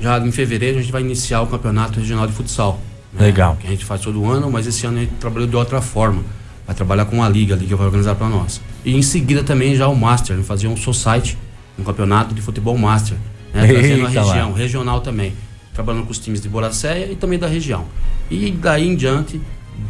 já 0.00 0.18
em 0.18 0.32
fevereiro, 0.32 0.78
a 0.78 0.80
gente 0.80 0.90
vai 0.90 1.02
iniciar 1.02 1.42
o 1.42 1.46
campeonato 1.46 2.00
regional 2.00 2.26
de 2.26 2.32
futsal. 2.32 2.80
Né? 3.12 3.26
Legal. 3.26 3.56
Que 3.60 3.66
a 3.66 3.70
gente 3.70 3.84
faz 3.84 4.00
todo 4.00 4.30
ano, 4.30 4.50
mas 4.50 4.66
esse 4.66 4.86
ano 4.86 4.96
a 4.96 5.00
gente 5.00 5.12
trabalhou 5.16 5.46
de 5.46 5.56
outra 5.56 5.82
forma. 5.82 6.22
Vai 6.66 6.74
trabalhar 6.74 7.04
com 7.04 7.22
a 7.22 7.28
liga 7.28 7.54
ali 7.54 7.66
que 7.66 7.74
vai 7.74 7.84
organizar 7.84 8.14
para 8.14 8.30
nós. 8.30 8.62
E 8.82 8.96
em 8.96 9.02
seguida 9.02 9.42
também 9.42 9.76
já 9.76 9.88
o 9.88 9.94
Master, 9.94 10.36
a 10.36 10.38
gente 10.38 10.46
fazia 10.46 10.70
um 10.70 10.76
society, 10.76 11.36
um 11.78 11.84
campeonato 11.84 12.34
de 12.34 12.40
futebol 12.40 12.78
Master. 12.78 13.18
Né? 13.52 13.66
Trazendo 13.68 14.06
a 14.06 14.08
região, 14.08 14.50
lá. 14.52 14.56
regional 14.56 15.00
também 15.02 15.34
trabalhando 15.74 16.04
com 16.04 16.10
os 16.10 16.18
times 16.18 16.40
de 16.40 16.48
Boracéia 16.48 17.10
e 17.10 17.16
também 17.16 17.38
da 17.38 17.46
região. 17.46 17.84
E 18.30 18.50
daí 18.50 18.88
em 18.88 18.94
diante, 18.94 19.40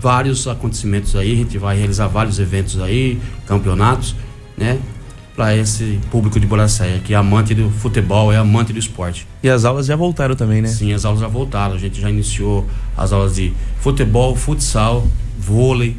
vários 0.00 0.46
acontecimentos 0.46 1.16
aí, 1.16 1.32
a 1.32 1.36
gente 1.36 1.58
vai 1.58 1.76
realizar 1.76 2.06
vários 2.06 2.38
eventos 2.38 2.80
aí, 2.80 3.20
campeonatos, 3.46 4.14
né? 4.56 4.78
Para 5.36 5.56
esse 5.56 5.98
público 6.10 6.38
de 6.38 6.46
Boracéia, 6.46 6.98
que 6.98 7.14
é 7.14 7.16
amante 7.16 7.54
do 7.54 7.70
futebol, 7.70 8.32
é 8.32 8.36
amante 8.36 8.72
do 8.72 8.78
esporte. 8.78 9.26
E 9.42 9.48
as 9.48 9.64
aulas 9.64 9.86
já 9.86 9.96
voltaram 9.96 10.34
também, 10.34 10.60
né? 10.60 10.68
Sim, 10.68 10.92
as 10.92 11.04
aulas 11.04 11.20
já 11.20 11.28
voltaram. 11.28 11.74
A 11.74 11.78
gente 11.78 11.98
já 11.98 12.10
iniciou 12.10 12.66
as 12.96 13.12
aulas 13.12 13.36
de 13.36 13.52
futebol, 13.78 14.36
futsal, 14.36 15.06
vôlei, 15.38 15.96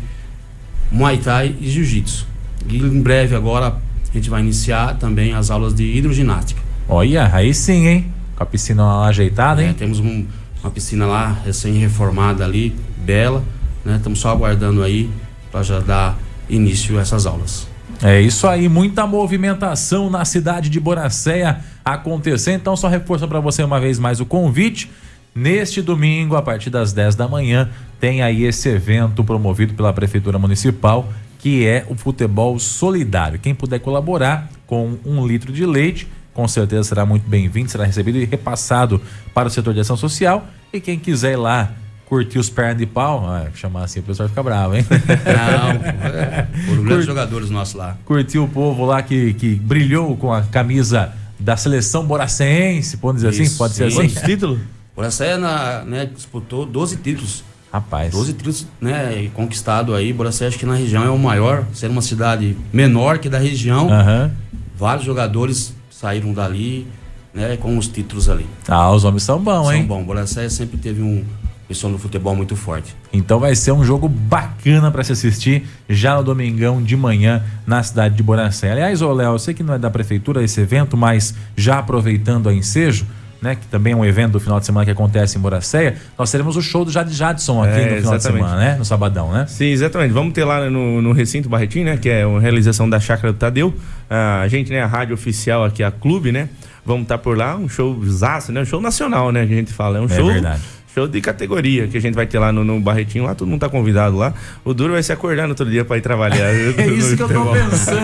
muay 0.91 1.17
thai 1.17 1.55
e 1.59 1.69
jiu-jitsu. 1.69 2.27
E 2.69 2.77
em 2.77 3.01
breve 3.01 3.35
agora 3.35 3.67
a 3.67 4.13
gente 4.13 4.29
vai 4.29 4.41
iniciar 4.41 4.97
também 4.97 5.33
as 5.33 5.49
aulas 5.49 5.73
de 5.73 5.85
hidroginástica. 5.85 6.61
Olha, 6.87 7.33
aí 7.33 7.53
sim, 7.53 7.87
hein? 7.87 8.13
Com 8.41 8.43
a 8.43 8.45
piscina 8.47 8.83
lá 8.83 9.05
ajeitada, 9.05 9.61
hein? 9.61 9.69
É, 9.69 9.73
temos 9.73 9.99
um, 9.99 10.25
uma 10.63 10.71
piscina 10.71 11.05
lá 11.05 11.37
recém-reformada 11.45 12.43
ali, 12.43 12.75
bela, 12.97 13.43
né? 13.85 13.97
Estamos 13.97 14.17
só 14.17 14.29
aguardando 14.31 14.81
aí 14.81 15.11
para 15.51 15.61
já 15.61 15.79
dar 15.79 16.17
início 16.49 16.97
a 16.97 17.01
essas 17.01 17.27
aulas. 17.27 17.67
É 18.01 18.19
isso 18.19 18.47
aí, 18.47 18.67
muita 18.67 19.05
movimentação 19.05 20.09
na 20.09 20.25
cidade 20.25 20.71
de 20.71 20.79
Boracéia 20.79 21.59
acontecer. 21.85 22.53
Então, 22.53 22.75
só 22.75 22.87
reforça 22.87 23.27
para 23.27 23.39
você 23.39 23.61
uma 23.61 23.79
vez 23.79 23.99
mais 23.99 24.19
o 24.19 24.25
convite. 24.25 24.89
Neste 25.35 25.79
domingo, 25.79 26.35
a 26.35 26.41
partir 26.41 26.71
das 26.71 26.91
10 26.91 27.13
da 27.13 27.27
manhã, 27.27 27.69
tem 27.99 28.23
aí 28.23 28.43
esse 28.43 28.67
evento 28.69 29.23
promovido 29.23 29.75
pela 29.75 29.93
Prefeitura 29.93 30.39
Municipal, 30.39 31.13
que 31.37 31.67
é 31.67 31.85
o 31.87 31.93
futebol 31.93 32.57
solidário. 32.57 33.37
Quem 33.37 33.53
puder 33.53 33.79
colaborar 33.79 34.49
com 34.65 34.97
um 35.05 35.27
litro 35.27 35.53
de 35.53 35.63
leite 35.63 36.07
com 36.33 36.47
certeza 36.47 36.83
será 36.83 37.05
muito 37.05 37.27
bem-vindo, 37.27 37.69
será 37.69 37.85
recebido 37.85 38.17
e 38.17 38.25
repassado 38.25 39.01
para 39.33 39.47
o 39.47 39.51
setor 39.51 39.73
de 39.73 39.79
ação 39.79 39.97
social. 39.97 40.47
E 40.71 40.79
quem 40.79 40.97
quiser 40.97 41.33
ir 41.33 41.37
lá 41.37 41.71
curtir 42.05 42.39
os 42.39 42.49
pernas 42.49 42.77
de 42.77 42.85
pau, 42.85 43.25
ah, 43.25 43.47
chamar 43.55 43.85
assim 43.85 44.01
o 44.01 44.03
pessoal 44.03 44.27
fica 44.27 44.43
bravo, 44.43 44.75
hein? 44.75 44.85
Não, 44.89 46.59
foram 46.67 46.83
grandes 46.83 47.05
jogadores 47.05 47.49
nossos 47.49 47.75
lá. 47.75 47.97
Curtir 48.03 48.39
o 48.39 48.47
povo 48.49 48.85
lá 48.85 49.01
que, 49.01 49.33
que 49.33 49.55
brilhou 49.55 50.17
com 50.17 50.33
a 50.33 50.41
camisa 50.41 51.13
da 51.39 51.55
seleção 51.55 52.05
boracense, 52.05 52.97
podemos 52.97 53.21
dizer 53.21 53.29
assim? 53.29 53.43
Isso, 53.43 53.51
assim? 53.51 53.57
Pode 53.57 53.73
sim. 53.73 53.77
ser 53.77 53.85
assim? 53.85 53.95
Quantos 53.95 54.21
títulos? 54.23 54.59
Boracé 54.93 55.37
na, 55.37 55.83
né, 55.83 56.05
disputou 56.05 56.65
12 56.65 56.97
títulos. 56.97 57.43
Rapaz. 57.71 58.11
12 58.11 58.33
títulos 58.33 58.67
né, 58.81 59.29
conquistado 59.33 59.95
aí. 59.95 60.11
Boracé 60.11 60.47
acho 60.47 60.59
que 60.59 60.65
na 60.65 60.75
região 60.75 61.03
é 61.05 61.09
o 61.09 61.17
maior, 61.17 61.65
sendo 61.73 61.91
uma 61.91 62.01
cidade 62.01 62.57
menor 62.73 63.19
que 63.19 63.29
da 63.29 63.39
região. 63.39 63.87
Uhum. 63.87 64.31
Vários 64.75 65.05
jogadores 65.05 65.73
saíram 66.01 66.33
dali, 66.33 66.87
né, 67.31 67.57
com 67.57 67.77
os 67.77 67.87
títulos 67.87 68.27
ali. 68.27 68.47
Ah, 68.67 68.91
os 68.91 69.03
homens 69.03 69.21
são 69.21 69.39
bons, 69.39 69.65
são 69.65 69.71
hein? 69.71 69.79
São 69.81 69.87
bons. 69.87 70.03
Boracé 70.03 70.49
sempre 70.49 70.77
teve 70.77 71.03
um 71.03 71.23
pessoal 71.67 71.93
no 71.93 71.99
futebol 71.99 72.35
muito 72.35 72.55
forte. 72.55 72.95
Então 73.13 73.39
vai 73.39 73.55
ser 73.55 73.71
um 73.71 73.83
jogo 73.83 74.09
bacana 74.09 74.89
para 74.89 75.03
se 75.03 75.11
assistir 75.11 75.63
já 75.87 76.17
no 76.17 76.23
domingão 76.23 76.81
de 76.81 76.97
manhã 76.97 77.43
na 77.67 77.83
cidade 77.83 78.15
de 78.15 78.23
Boracé. 78.23 78.71
Aliás, 78.71 79.01
ô 79.01 79.13
Léo, 79.13 79.33
eu 79.33 79.39
sei 79.39 79.53
que 79.53 79.61
não 79.61 79.75
é 79.75 79.79
da 79.79 79.91
prefeitura 79.91 80.43
esse 80.43 80.59
evento, 80.59 80.97
mas 80.97 81.35
já 81.55 81.77
aproveitando 81.77 82.49
a 82.49 82.53
ensejo, 82.53 83.05
né, 83.41 83.55
que 83.55 83.65
também 83.67 83.93
é 83.93 83.95
um 83.95 84.05
evento 84.05 84.33
do 84.33 84.39
final 84.39 84.59
de 84.59 84.65
semana 84.65 84.85
que 84.85 84.91
acontece 84.91 85.37
em 85.37 85.41
Boracéia, 85.41 85.95
nós 86.17 86.29
teremos 86.29 86.55
o 86.55 86.61
show 86.61 86.85
do 86.85 86.91
Jade 86.91 87.13
Jadson 87.13 87.63
aqui 87.63 87.79
é, 87.79 87.89
no 87.89 87.97
final 87.97 88.17
de 88.17 88.23
semana, 88.23 88.55
né? 88.55 88.75
No 88.77 88.85
sabadão, 88.85 89.31
né? 89.31 89.45
Sim, 89.47 89.65
exatamente. 89.65 90.11
Vamos 90.11 90.33
ter 90.33 90.43
lá 90.43 90.69
no, 90.69 91.01
no 91.01 91.11
Recinto 91.11 91.49
Barretim, 91.49 91.83
né? 91.83 91.97
Que 91.97 92.09
é 92.09 92.25
uma 92.25 92.39
realização 92.39 92.87
da 92.87 92.99
Chácara 92.99 93.33
do 93.33 93.39
Tadeu. 93.39 93.73
a 94.09 94.47
gente, 94.47 94.71
né, 94.71 94.81
a 94.81 94.87
rádio 94.87 95.15
oficial 95.15 95.63
aqui, 95.65 95.83
a 95.83 95.89
Clube, 95.89 96.31
né? 96.31 96.49
Vamos 96.85 97.03
estar 97.03 97.17
tá 97.17 97.23
por 97.23 97.37
lá, 97.37 97.55
um 97.55 97.69
show 97.69 97.99
zaço, 98.05 98.51
né? 98.51 98.61
Um 98.61 98.65
show 98.65 98.81
nacional, 98.81 99.31
né? 99.31 99.45
Que 99.45 99.53
a 99.53 99.55
gente 99.55 99.73
fala. 99.73 99.97
É 99.97 100.01
um 100.01 100.05
é 100.05 100.15
show, 100.15 100.27
verdade. 100.27 100.61
Show 100.93 101.07
de 101.07 101.21
categoria 101.21 101.87
que 101.87 101.97
a 101.97 102.01
gente 102.01 102.15
vai 102.15 102.27
ter 102.27 102.37
lá 102.37 102.51
no, 102.51 102.63
no, 102.63 102.79
Barretinho, 102.79 103.23
lá 103.23 103.33
todo 103.33 103.47
mundo 103.47 103.61
tá 103.61 103.69
convidado 103.69 104.17
lá. 104.17 104.33
O 104.65 104.73
duro 104.73 104.93
vai 104.93 105.01
se 105.01 105.13
acordar 105.13 105.43
no 105.43 105.49
outro 105.49 105.69
dia 105.69 105.85
para 105.85 105.97
ir 105.97 106.01
trabalhar. 106.01 106.47
é 106.51 106.87
isso 106.87 107.15
que 107.15 107.23
eu 107.23 107.29
tô 107.29 107.51
pensando. 107.53 107.99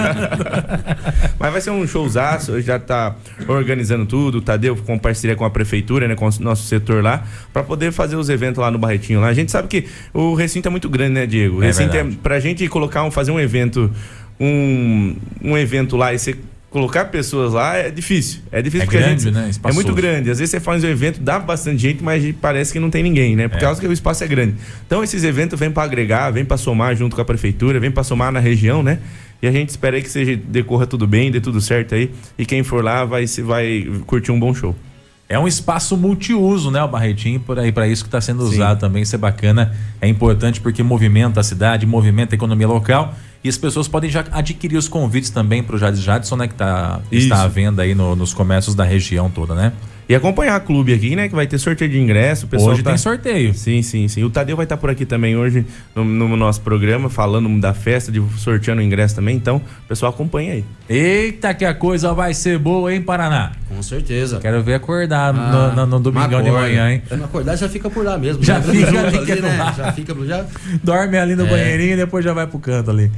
Mas 1.37 1.51
vai 1.51 1.61
ser 1.61 1.71
um 1.71 1.85
showzaço, 1.85 2.61
já 2.61 2.79
tá 2.79 3.15
organizando 3.47 4.05
tudo, 4.05 4.37
o 4.37 4.41
Tadeu 4.41 4.75
com 4.75 4.97
parceria 4.97 5.35
com 5.35 5.43
a 5.43 5.49
prefeitura, 5.49 6.07
né, 6.07 6.15
com 6.15 6.27
o 6.27 6.31
nosso 6.39 6.63
setor 6.63 7.03
lá, 7.03 7.23
para 7.51 7.63
poder 7.63 7.91
fazer 7.91 8.15
os 8.15 8.29
eventos 8.29 8.61
lá 8.61 8.71
no 8.71 8.77
Barretinho 8.77 9.19
lá. 9.19 9.27
A 9.27 9.33
gente 9.33 9.51
sabe 9.51 9.67
que 9.67 9.85
o 10.13 10.33
recinto 10.33 10.67
é 10.67 10.71
muito 10.71 10.89
grande, 10.89 11.13
né, 11.13 11.25
Diego? 11.25 11.57
O 11.57 11.63
é 11.63 11.67
recinto 11.67 11.95
é, 11.95 12.05
pra 12.23 12.39
gente 12.39 12.67
colocar 12.69 13.03
um, 13.03 13.11
fazer 13.11 13.31
um 13.31 13.39
evento 13.39 13.91
um, 14.39 15.15
um 15.43 15.57
evento 15.57 15.97
lá 15.97 16.13
e 16.13 16.19
ser 16.19 16.37
colocar 16.69 17.05
pessoas 17.05 17.53
lá 17.53 17.77
é 17.77 17.89
difícil. 17.89 18.41
É 18.51 18.61
difícil 18.61 18.83
é 18.83 18.85
porque 18.85 18.97
grande, 18.97 19.23
gente, 19.23 19.33
né? 19.33 19.51
é 19.63 19.71
muito 19.71 19.93
grande. 19.93 20.29
Às 20.29 20.39
vezes 20.39 20.51
você 20.51 20.59
faz 20.59 20.83
um 20.83 20.87
evento, 20.87 21.19
dá 21.19 21.39
bastante 21.39 21.81
gente, 21.81 22.03
mas 22.03 22.23
parece 22.41 22.73
que 22.73 22.79
não 22.79 22.89
tem 22.89 23.03
ninguém, 23.03 23.35
né? 23.35 23.47
Por 23.47 23.57
é. 23.57 23.61
causa 23.61 23.79
que 23.79 23.87
o 23.87 23.93
espaço 23.93 24.23
é 24.23 24.27
grande. 24.27 24.55
Então 24.85 25.03
esses 25.03 25.23
eventos 25.23 25.59
vêm 25.59 25.71
para 25.71 25.83
agregar, 25.83 26.29
vêm 26.31 26.45
para 26.45 26.57
somar 26.57 26.95
junto 26.95 27.15
com 27.15 27.21
a 27.21 27.25
prefeitura, 27.25 27.79
vêm 27.79 27.91
para 27.91 28.03
somar 28.03 28.31
na 28.31 28.39
região, 28.39 28.83
né? 28.83 28.99
E 29.41 29.47
a 29.47 29.51
gente 29.51 29.69
espera 29.69 30.01
que 30.01 30.09
seja 30.09 30.35
decorra 30.35 30.87
tudo 30.87 31.05
bem, 31.05 31.31
dê 31.31 31.39
tudo 31.39 31.61
certo 31.61 31.95
aí. 31.95 32.11
E 32.37 32.45
quem 32.45 32.63
for 32.63 32.83
lá 32.83 33.05
vai 33.05 33.25
vai 33.43 33.87
curtir 34.05 34.31
um 34.31 34.39
bom 34.39 34.53
show. 34.53 34.75
É 35.29 35.37
um 35.37 35.47
espaço 35.47 35.97
multiuso, 35.97 36.71
né, 36.71 36.81
o 36.81 36.87
Barretinho, 36.87 37.39
por 37.39 37.59
aí 37.59 37.71
para 37.71 37.85
isso 37.87 38.03
que 38.03 38.07
está 38.07 38.21
sendo 38.21 38.43
usado 38.43 38.75
Sim. 38.75 38.79
também, 38.79 39.03
isso 39.03 39.13
é 39.13 39.17
bacana, 39.17 39.75
é 39.99 40.07
importante 40.07 40.61
porque 40.61 40.81
movimenta 40.81 41.41
a 41.41 41.43
cidade, 41.43 41.85
movimenta 41.85 42.33
a 42.33 42.37
economia 42.37 42.67
local 42.67 43.13
e 43.43 43.49
as 43.49 43.57
pessoas 43.57 43.87
podem 43.87 44.09
já 44.09 44.23
adquirir 44.31 44.77
os 44.77 44.87
convites 44.87 45.29
também 45.29 45.61
para 45.61 45.75
o 45.75 45.79
Jades 45.79 46.01
Jadson, 46.01 46.37
né? 46.37 46.47
Que 46.47 46.55
tá, 46.55 47.01
está 47.11 47.43
à 47.43 47.47
venda 47.47 47.81
aí 47.81 47.93
no, 47.93 48.15
nos 48.15 48.33
comércios 48.33 48.73
da 48.73 48.83
região 48.83 49.29
toda, 49.29 49.53
né? 49.53 49.73
E 50.09 50.15
acompanhar 50.15 50.55
a 50.55 50.59
clube 50.59 50.93
aqui, 50.93 51.15
né? 51.17 51.27
Que 51.27 51.35
vai 51.35 51.45
ter 51.45 51.57
sorteio 51.57 51.91
de 51.91 51.99
ingresso. 51.99 52.45
O 52.45 52.49
pessoal 52.49 52.71
hoje 52.71 52.83
tá... 52.83 52.91
tem 52.91 52.97
sorteio. 52.97 53.53
Sim, 53.53 53.81
sim, 53.81 54.07
sim. 54.07 54.23
O 54.23 54.29
Tadeu 54.29 54.55
vai 54.55 54.63
estar 54.63 54.77
tá 54.77 54.79
por 54.79 54.89
aqui 54.89 55.05
também 55.05 55.35
hoje 55.35 55.65
no, 55.93 56.05
no, 56.05 56.37
nosso 56.37 56.61
programa, 56.61 57.09
falando 57.09 57.59
da 57.59 57.73
festa, 57.73 58.09
de 58.09 58.23
sorteando 58.37 58.81
o 58.81 58.83
ingresso 58.83 59.15
também. 59.15 59.35
Então, 59.35 59.57
o 59.57 59.87
pessoal 59.87 60.13
acompanha 60.13 60.53
aí. 60.53 60.65
Eita, 60.87 61.53
que 61.53 61.65
a 61.65 61.73
coisa 61.73 62.13
vai 62.13 62.33
ser 62.33 62.57
boa, 62.57 62.93
hein, 62.93 63.01
Paraná? 63.01 63.51
Com 63.67 63.83
certeza. 63.83 64.39
Quero 64.39 64.63
ver 64.63 64.75
acordar 64.75 65.35
ah, 65.35 65.73
no, 65.75 65.75
no, 65.75 65.85
no, 65.85 65.99
domingão 65.99 66.41
de 66.41 66.51
manhã, 66.51 66.89
hein? 66.89 67.01
Se 67.05 67.15
não 67.17 67.25
acordar, 67.25 67.57
já 67.57 67.67
fica 67.67 67.89
por 67.89 68.05
lá 68.05 68.17
mesmo. 68.17 68.41
Já, 68.41 68.61
já 68.61 68.71
fica 68.71 68.87
ali, 69.07 69.17
ali 69.31 69.41
né? 69.41 69.73
Já 69.75 69.91
fica 69.91 70.15
já... 70.25 70.45
Dorme 70.81 71.17
ali 71.17 71.35
no 71.35 71.45
é. 71.45 71.49
banheirinho 71.49 71.93
e 71.93 71.97
depois 71.97 72.23
já 72.23 72.33
vai 72.33 72.47
pro 72.47 72.59
canto 72.59 72.91
ali. 72.91 73.11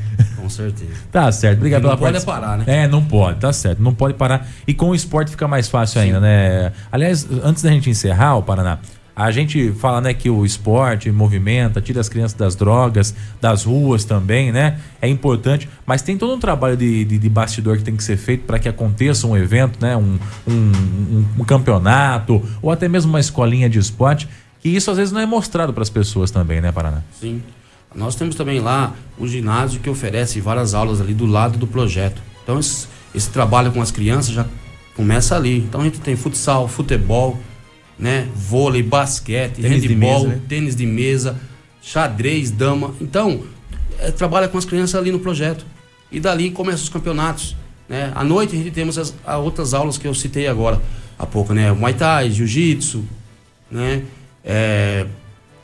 Com 0.50 0.56
certeza. 0.56 0.92
Tá 1.12 1.32
certo. 1.32 1.58
Obrigado 1.58 1.84
pela 1.84 1.96
pela 1.96 2.12
Não 2.12 2.20
pode 2.20 2.26
parar, 2.26 2.58
né? 2.58 2.64
É, 2.68 2.88
não 2.88 3.06
pode, 3.06 3.40
tá 3.40 3.54
certo. 3.54 3.82
Não 3.82 3.94
pode 3.94 4.16
parar. 4.16 4.48
E 4.68 4.74
com 4.74 4.90
o 4.90 4.96
esporte 4.96 5.30
fica 5.30 5.48
mais 5.48 5.70
fácil 5.70 6.02
Sim. 6.02 6.08
ainda, 6.08 6.20
né? 6.20 6.72
Aliás, 6.92 7.28
antes 7.44 7.62
da 7.62 7.70
gente 7.70 7.90
encerrar, 7.90 8.36
o 8.36 8.44
Paraná, 8.44 8.80
a 9.16 9.30
gente 9.30 9.72
fala, 9.74 10.02
né, 10.02 10.14
que 10.14 10.30
o 10.30 10.44
esporte 10.44 11.12
movimenta, 11.12 11.80
tira 11.80 12.00
as 12.00 12.10
crianças 12.10 12.36
das 12.36 12.56
drogas, 12.56 13.14
das 13.40 13.64
ruas 13.64 14.06
também, 14.06 14.52
né? 14.52 14.80
É 15.00 15.08
importante, 15.08 15.70
mas 15.86 16.02
tem 16.02 16.18
todo 16.18 16.34
um 16.34 16.40
trabalho 16.40 16.76
de, 16.76 17.06
de, 17.06 17.20
de 17.20 17.30
bastidor 17.30 17.78
que 17.78 17.84
tem 17.84 17.96
que 17.96 18.04
ser 18.04 18.18
feito 18.18 18.46
para 18.46 18.58
que 18.58 18.68
aconteça 18.68 19.28
um 19.28 19.38
evento, 19.38 19.78
né? 19.80 19.96
Um, 19.96 20.18
um, 20.48 20.54
um, 20.54 21.26
um, 21.40 21.44
campeonato 21.44 22.42
ou 22.62 22.72
até 22.72 22.88
mesmo 22.88 23.12
uma 23.12 23.20
escolinha 23.20 23.70
de 23.70 23.78
esporte. 23.78 24.28
Que 24.62 24.70
isso 24.70 24.90
às 24.90 24.98
vezes 24.98 25.14
não 25.14 25.22
é 25.22 25.26
mostrado 25.26 25.74
para 25.74 25.84
as 25.84 25.90
pessoas 25.90 26.32
também, 26.32 26.60
né, 26.60 26.72
Paraná? 26.72 27.02
Sim. 27.20 27.42
Nós 27.94 28.16
temos 28.16 28.36
também 28.36 28.60
lá 28.60 28.94
o 29.18 29.28
ginásio 29.28 29.80
que 29.80 29.90
oferece 29.90 30.40
várias 30.40 30.74
aulas 30.74 31.02
ali 31.02 31.14
do 31.14 31.26
lado 31.26 31.58
do 31.58 31.66
projeto. 31.66 32.22
Então 32.44 32.60
esse, 32.60 32.88
esse 33.14 33.30
trabalho 33.30 33.72
com 33.72 33.82
as 33.82 33.92
crianças 33.92 34.34
já 34.34 34.46
começa 34.96 35.36
ali. 35.36 35.58
Então 35.58 35.82
a 35.82 35.84
gente 35.84 36.00
tem 36.00 36.16
futsal, 36.16 36.68
futebol, 36.68 37.40
né, 37.98 38.28
vôlei, 38.36 38.84
basquete, 38.84 39.56
tênis 39.56 39.84
handball, 39.84 39.88
de 39.88 39.96
mesa, 39.96 40.28
né? 40.28 40.42
tênis 40.48 40.76
de 40.76 40.86
mesa, 40.86 41.40
xadrez, 41.82 42.52
dama. 42.52 42.94
Então 43.02 43.44
é, 44.00 44.12
trabalha 44.12 44.48
com 44.48 44.58
as 44.58 44.66
crianças 44.66 44.96
ali 44.96 45.12
no 45.12 45.20
projeto. 45.20 45.66
E 46.12 46.20
dali 46.20 46.52
começam 46.52 46.84
os 46.84 46.90
campeonatos. 46.90 47.56
Né? 47.88 48.12
À 48.16 48.24
noite 48.24 48.56
a 48.56 48.58
gente 48.58 48.72
temos 48.72 48.98
as, 48.98 49.14
as 49.26 49.38
outras 49.38 49.74
aulas 49.74 49.98
que 49.98 50.08
eu 50.08 50.14
citei 50.14 50.48
agora 50.48 50.82
há 51.18 51.26
pouco, 51.26 51.54
né? 51.54 51.72
Muay 51.72 51.94
Thai, 51.94 52.32
Jiu-Jitsu, 52.32 53.04
né? 53.70 54.04
É, 54.44 55.06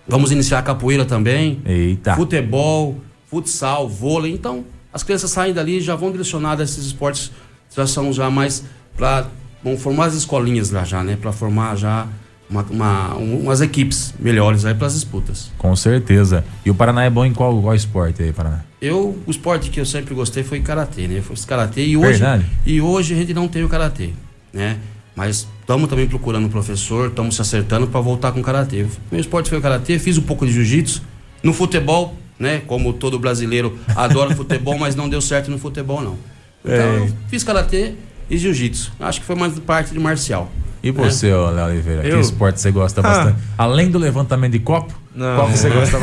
Vamos 0.07 0.31
iniciar 0.31 0.59
a 0.59 0.61
capoeira 0.61 1.05
também. 1.05 1.59
Eita. 1.65 2.15
Futebol, 2.15 2.99
futsal, 3.27 3.89
vôlei. 3.89 4.33
Então, 4.33 4.65
as 4.93 5.03
crianças 5.03 5.31
saem 5.31 5.53
dali 5.53 5.77
e 5.77 5.81
já 5.81 5.95
vão 5.95 6.11
direcionadas 6.11 6.69
a 6.69 6.71
esses 6.71 6.85
esportes. 6.85 7.31
Já 7.75 7.85
são 7.87 8.13
já 8.13 8.29
mais 8.29 8.63
para 8.95 9.27
vão 9.63 9.75
formar 9.77 10.05
as 10.05 10.13
escolinhas 10.13 10.69
lá 10.69 10.83
já, 10.83 11.03
né? 11.03 11.17
Para 11.19 11.31
formar 11.31 11.75
já 11.75 12.07
uma, 12.49 12.61
uma, 12.69 13.15
umas 13.15 13.61
equipes 13.61 14.13
melhores 14.19 14.63
aí 14.63 14.75
para 14.75 14.87
as 14.87 14.93
disputas. 14.93 15.51
Com 15.57 15.75
certeza. 15.75 16.45
E 16.63 16.69
o 16.69 16.75
Paraná 16.75 17.03
é 17.03 17.09
bom 17.09 17.25
em 17.25 17.33
qual, 17.33 17.59
qual 17.61 17.73
esporte 17.73 18.21
aí, 18.21 18.31
Paraná? 18.31 18.63
Eu, 18.79 19.17
o 19.25 19.31
esporte 19.31 19.71
que 19.71 19.79
eu 19.79 19.85
sempre 19.85 20.13
gostei 20.13 20.43
foi 20.43 20.59
karatê, 20.59 21.07
né? 21.07 21.21
Foi 21.21 21.35
karatê 21.47 21.85
e 21.85 21.97
hoje 21.97 22.19
Verdade? 22.19 22.45
e 22.65 22.79
hoje 22.79 23.15
a 23.15 23.17
gente 23.17 23.33
não 23.33 23.47
tem 23.47 23.63
o 23.63 23.69
karatê, 23.69 24.11
né? 24.53 24.77
Mas 25.15 25.47
estamos 25.61 25.89
também 25.89 26.07
procurando 26.07 26.45
um 26.45 26.49
professor, 26.49 27.07
estamos 27.07 27.35
se 27.35 27.41
acertando 27.41 27.87
para 27.87 28.01
voltar 28.01 28.31
com 28.31 28.41
karatê. 28.41 28.85
Meu 29.11 29.21
esporte 29.21 29.49
foi 29.49 29.59
o 29.59 29.61
karatê, 29.61 29.97
fiz 29.97 30.17
um 30.17 30.21
pouco 30.21 30.45
de 30.45 30.51
jiu-jitsu. 30.51 31.01
No 31.41 31.53
futebol, 31.53 32.15
né? 32.37 32.61
Como 32.67 32.91
todo 32.91 33.17
brasileiro 33.17 33.77
adora 33.95 34.33
futebol, 34.35 34.77
mas 34.77 34.95
não 34.95 35.07
deu 35.07 35.21
certo 35.21 35.49
no 35.49 35.57
futebol, 35.57 36.01
não. 36.01 36.17
Então, 36.63 36.75
é. 36.75 36.97
eu 36.97 37.13
fiz 37.29 37.43
karatê 37.43 37.93
e 38.29 38.37
jiu-jitsu. 38.37 38.91
Acho 38.99 39.21
que 39.21 39.25
foi 39.25 39.35
mais 39.35 39.57
parte 39.59 39.93
de 39.93 39.99
marcial. 39.99 40.51
E 40.83 40.91
você, 40.91 41.29
é. 41.29 41.35
Léo 41.35 41.65
Oliveira, 41.65 42.05
eu? 42.05 42.15
que 42.15 42.21
esporte 42.21 42.59
você 42.59 42.71
gosta 42.71 42.99
ah. 42.99 43.03
bastante? 43.03 43.39
Além 43.57 43.89
do 43.89 43.97
levantamento 43.97 44.51
de 44.51 44.59
copo, 44.59 44.93
não. 45.15 45.35
qual 45.35 45.49
você 45.49 45.69
gosta 45.69 45.97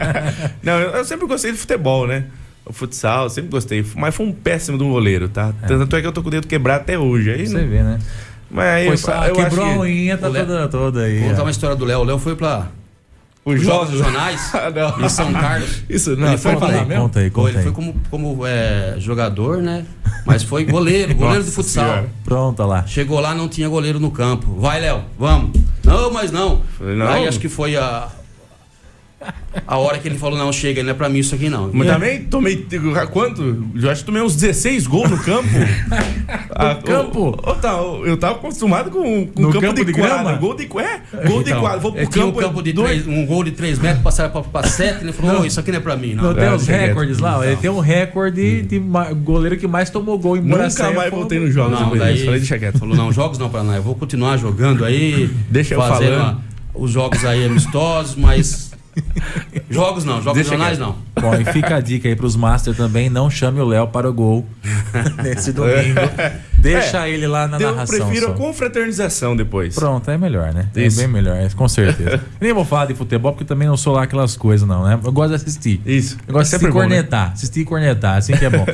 Não, 0.62 0.78
eu 0.78 1.04
sempre 1.04 1.26
gostei 1.26 1.50
de 1.50 1.58
futebol, 1.58 2.06
né? 2.06 2.26
O 2.64 2.72
futsal, 2.72 3.28
sempre 3.30 3.50
gostei. 3.50 3.84
Mas 3.96 4.14
foi 4.14 4.26
um 4.26 4.32
péssimo 4.32 4.78
de 4.78 4.84
um 4.84 4.90
goleiro, 4.90 5.28
tá? 5.28 5.52
É. 5.62 5.66
Tanto 5.66 5.96
é 5.96 6.00
que 6.00 6.06
eu 6.06 6.12
tô 6.12 6.22
com 6.22 6.28
o 6.28 6.30
dedo 6.30 6.46
quebrado 6.46 6.82
até 6.82 6.96
hoje. 6.96 7.30
Aí 7.32 7.46
você 7.46 7.58
não... 7.58 7.68
vê, 7.68 7.82
né? 7.82 7.98
Mas 8.50 8.86
foi 8.86 8.96
só, 8.96 9.26
eu 9.26 9.34
quebrou 9.34 9.64
a 9.64 9.78
unha, 9.78 10.18
tá 10.18 10.28
toda, 10.28 10.68
toda 10.68 11.02
aí. 11.02 11.20
Vou 11.20 11.30
contar 11.30 11.42
uma 11.42 11.50
história 11.50 11.76
do 11.76 11.84
Léo. 11.84 12.00
O 12.00 12.04
Léo 12.04 12.18
foi 12.18 12.34
pra 12.34 12.68
os 13.44 13.62
Jogos 13.62 13.90
Regionais 13.90 14.52
em 15.02 15.08
São 15.08 15.32
Carlos. 15.32 15.82
Isso, 15.88 16.16
não, 16.16 16.28
ele 16.28 16.38
foi 16.38 16.54
conta, 16.54 16.66
aí, 16.66 16.84
conta 16.84 17.20
aí, 17.20 17.30
conta 17.30 17.50
Ele 17.50 17.62
foi 17.62 17.72
como, 17.72 17.94
como 18.10 18.46
é, 18.46 18.96
jogador, 18.98 19.58
né? 19.58 19.84
Mas 20.26 20.42
foi 20.42 20.64
goleiro, 20.64 21.14
goleiro 21.16 21.44
do 21.44 21.50
futsal. 21.50 21.84
Senhora. 21.84 22.08
Pronto, 22.24 22.62
lá. 22.64 22.86
Chegou 22.86 23.18
lá, 23.18 23.34
não 23.34 23.48
tinha 23.48 23.68
goleiro 23.68 23.98
no 23.98 24.10
campo. 24.10 24.54
Vai, 24.58 24.80
Léo, 24.80 25.02
vamos. 25.18 25.58
Não, 25.82 26.12
mas 26.12 26.30
não. 26.30 26.60
não. 26.78 27.08
Aí 27.08 27.26
acho 27.26 27.40
que 27.40 27.48
foi 27.48 27.76
a, 27.76 28.08
a 29.66 29.78
hora 29.78 29.98
que 29.98 30.08
ele 30.08 30.18
falou, 30.18 30.38
não, 30.38 30.52
chega, 30.52 30.82
não 30.82 30.90
é 30.90 30.94
pra 30.94 31.08
mim 31.08 31.18
isso 31.18 31.34
aqui 31.34 31.48
não. 31.48 31.70
Mas 31.72 31.88
também 31.88 32.24
tomei. 32.24 32.66
Quanto? 33.12 33.70
Eu 33.74 33.90
acho 33.90 34.00
que 34.00 34.06
tomei 34.06 34.22
uns 34.22 34.36
16 34.36 34.86
gols 34.86 35.10
no 35.10 35.18
campo. 35.18 35.48
ah, 36.50 36.76
campo? 36.76 37.38
Oh, 37.42 37.54
tá, 37.54 37.72
eu 38.04 38.16
tava 38.16 38.34
acostumado 38.34 38.90
com, 38.90 39.26
com 39.26 39.42
no 39.42 39.52
campo, 39.52 39.66
campo 39.66 39.84
de, 39.84 39.92
de 39.92 39.92
quadra. 39.92 40.36
Gol 40.36 40.54
de, 40.54 40.64
é, 40.64 41.26
gol 41.26 41.42
de 41.42 41.50
então, 41.50 41.60
quadra. 41.60 41.78
Vou 41.78 41.92
pro 41.92 42.08
campo. 42.08 42.38
Um, 42.38 42.42
campo 42.42 42.62
de 42.62 42.72
três, 42.72 43.06
um 43.06 43.26
gol 43.26 43.44
de 43.44 43.50
3 43.50 43.78
metros, 43.78 44.02
passaram 44.02 44.30
pra, 44.30 44.42
pra 44.42 44.62
7, 44.62 45.02
ele 45.02 45.12
falou, 45.12 45.34
não, 45.34 45.44
isso 45.44 45.58
aqui 45.58 45.70
não 45.70 45.78
é 45.78 45.82
pra 45.82 45.96
mim, 45.96 46.14
não. 46.14 46.24
Não, 46.24 46.34
tem 46.34 46.52
os 46.52 46.66
recordes 46.66 47.18
lá, 47.18 47.44
ele 47.46 47.56
tem 47.56 47.70
um 47.70 47.80
recorde 47.80 48.62
de 48.62 48.80
goleiro 49.22 49.56
que 49.56 49.66
mais 49.66 49.90
tomou 49.90 50.18
gol 50.18 50.36
em 50.36 50.40
Nunca 50.40 50.90
mais 50.92 51.10
voltei 51.10 51.38
nos 51.38 51.52
jogos. 51.52 51.78
Não, 51.78 51.96
daí, 51.96 52.24
falei, 52.24 52.40
deixa 52.40 52.58
quieto. 52.58 52.78
Falou, 52.78 52.96
não, 52.96 53.12
jogos 53.12 53.38
não, 53.38 53.50
pra 53.50 53.62
não. 53.62 53.74
Eu 53.74 53.82
vou 53.82 53.94
continuar 53.94 54.36
jogando 54.36 54.84
aí. 54.84 55.28
Deixa 55.48 55.74
eu 55.74 55.80
falando. 55.80 56.40
Os 56.72 56.92
jogos 56.92 57.24
aí 57.24 57.44
amistosos, 57.44 58.14
mas 58.14 58.69
jogos 59.70 60.04
não, 60.04 60.20
jogos 60.20 60.34
Deixa 60.34 60.50
jornais 60.50 60.78
não. 60.78 60.96
Bom, 61.20 61.34
e 61.34 61.44
fica 61.44 61.76
a 61.76 61.80
dica 61.80 62.08
aí 62.08 62.16
pros 62.16 62.36
Master 62.36 62.74
também, 62.74 63.08
não 63.08 63.30
chame 63.30 63.60
o 63.60 63.64
Léo 63.64 63.88
para 63.88 64.08
o 64.08 64.12
gol 64.12 64.46
nesse 65.22 65.52
domingo. 65.52 66.00
Deixa 66.58 67.06
é, 67.06 67.10
ele 67.10 67.26
lá 67.26 67.46
na 67.46 67.58
eu 67.58 67.70
narração. 67.70 67.96
Eu 67.96 68.04
prefiro 68.04 68.26
só. 68.26 68.32
a 68.32 68.36
confraternização 68.36 69.36
depois. 69.36 69.74
Pronto, 69.74 70.10
é 70.10 70.18
melhor, 70.18 70.52
né? 70.52 70.68
É 70.74 70.86
Isso. 70.86 71.00
É 71.00 71.04
bem 71.04 71.12
melhor, 71.12 71.36
com 71.54 71.68
certeza. 71.68 72.20
Nem 72.40 72.52
vou 72.52 72.64
falar 72.64 72.86
de 72.86 72.94
futebol, 72.94 73.32
porque 73.32 73.44
também 73.44 73.68
não 73.68 73.76
sou 73.76 73.94
lá 73.94 74.02
aquelas 74.02 74.36
coisas, 74.36 74.66
não, 74.66 74.84
né? 74.84 74.98
Eu 75.02 75.12
gosto 75.12 75.30
de 75.30 75.36
assistir. 75.36 75.80
Isso. 75.86 76.18
Eu 76.26 76.34
gosto 76.34 76.50
de 76.50 76.56
assistir 76.56 76.72
bom, 76.72 76.80
cornetar. 76.80 77.28
Né? 77.28 77.32
Assistir 77.34 77.60
e 77.60 77.64
cornetar, 77.64 78.16
assim 78.16 78.32
que 78.36 78.44
é 78.44 78.50
bom. 78.50 78.66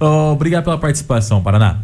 oh, 0.00 0.32
obrigado 0.32 0.64
pela 0.64 0.78
participação, 0.78 1.42
Paraná. 1.42 1.78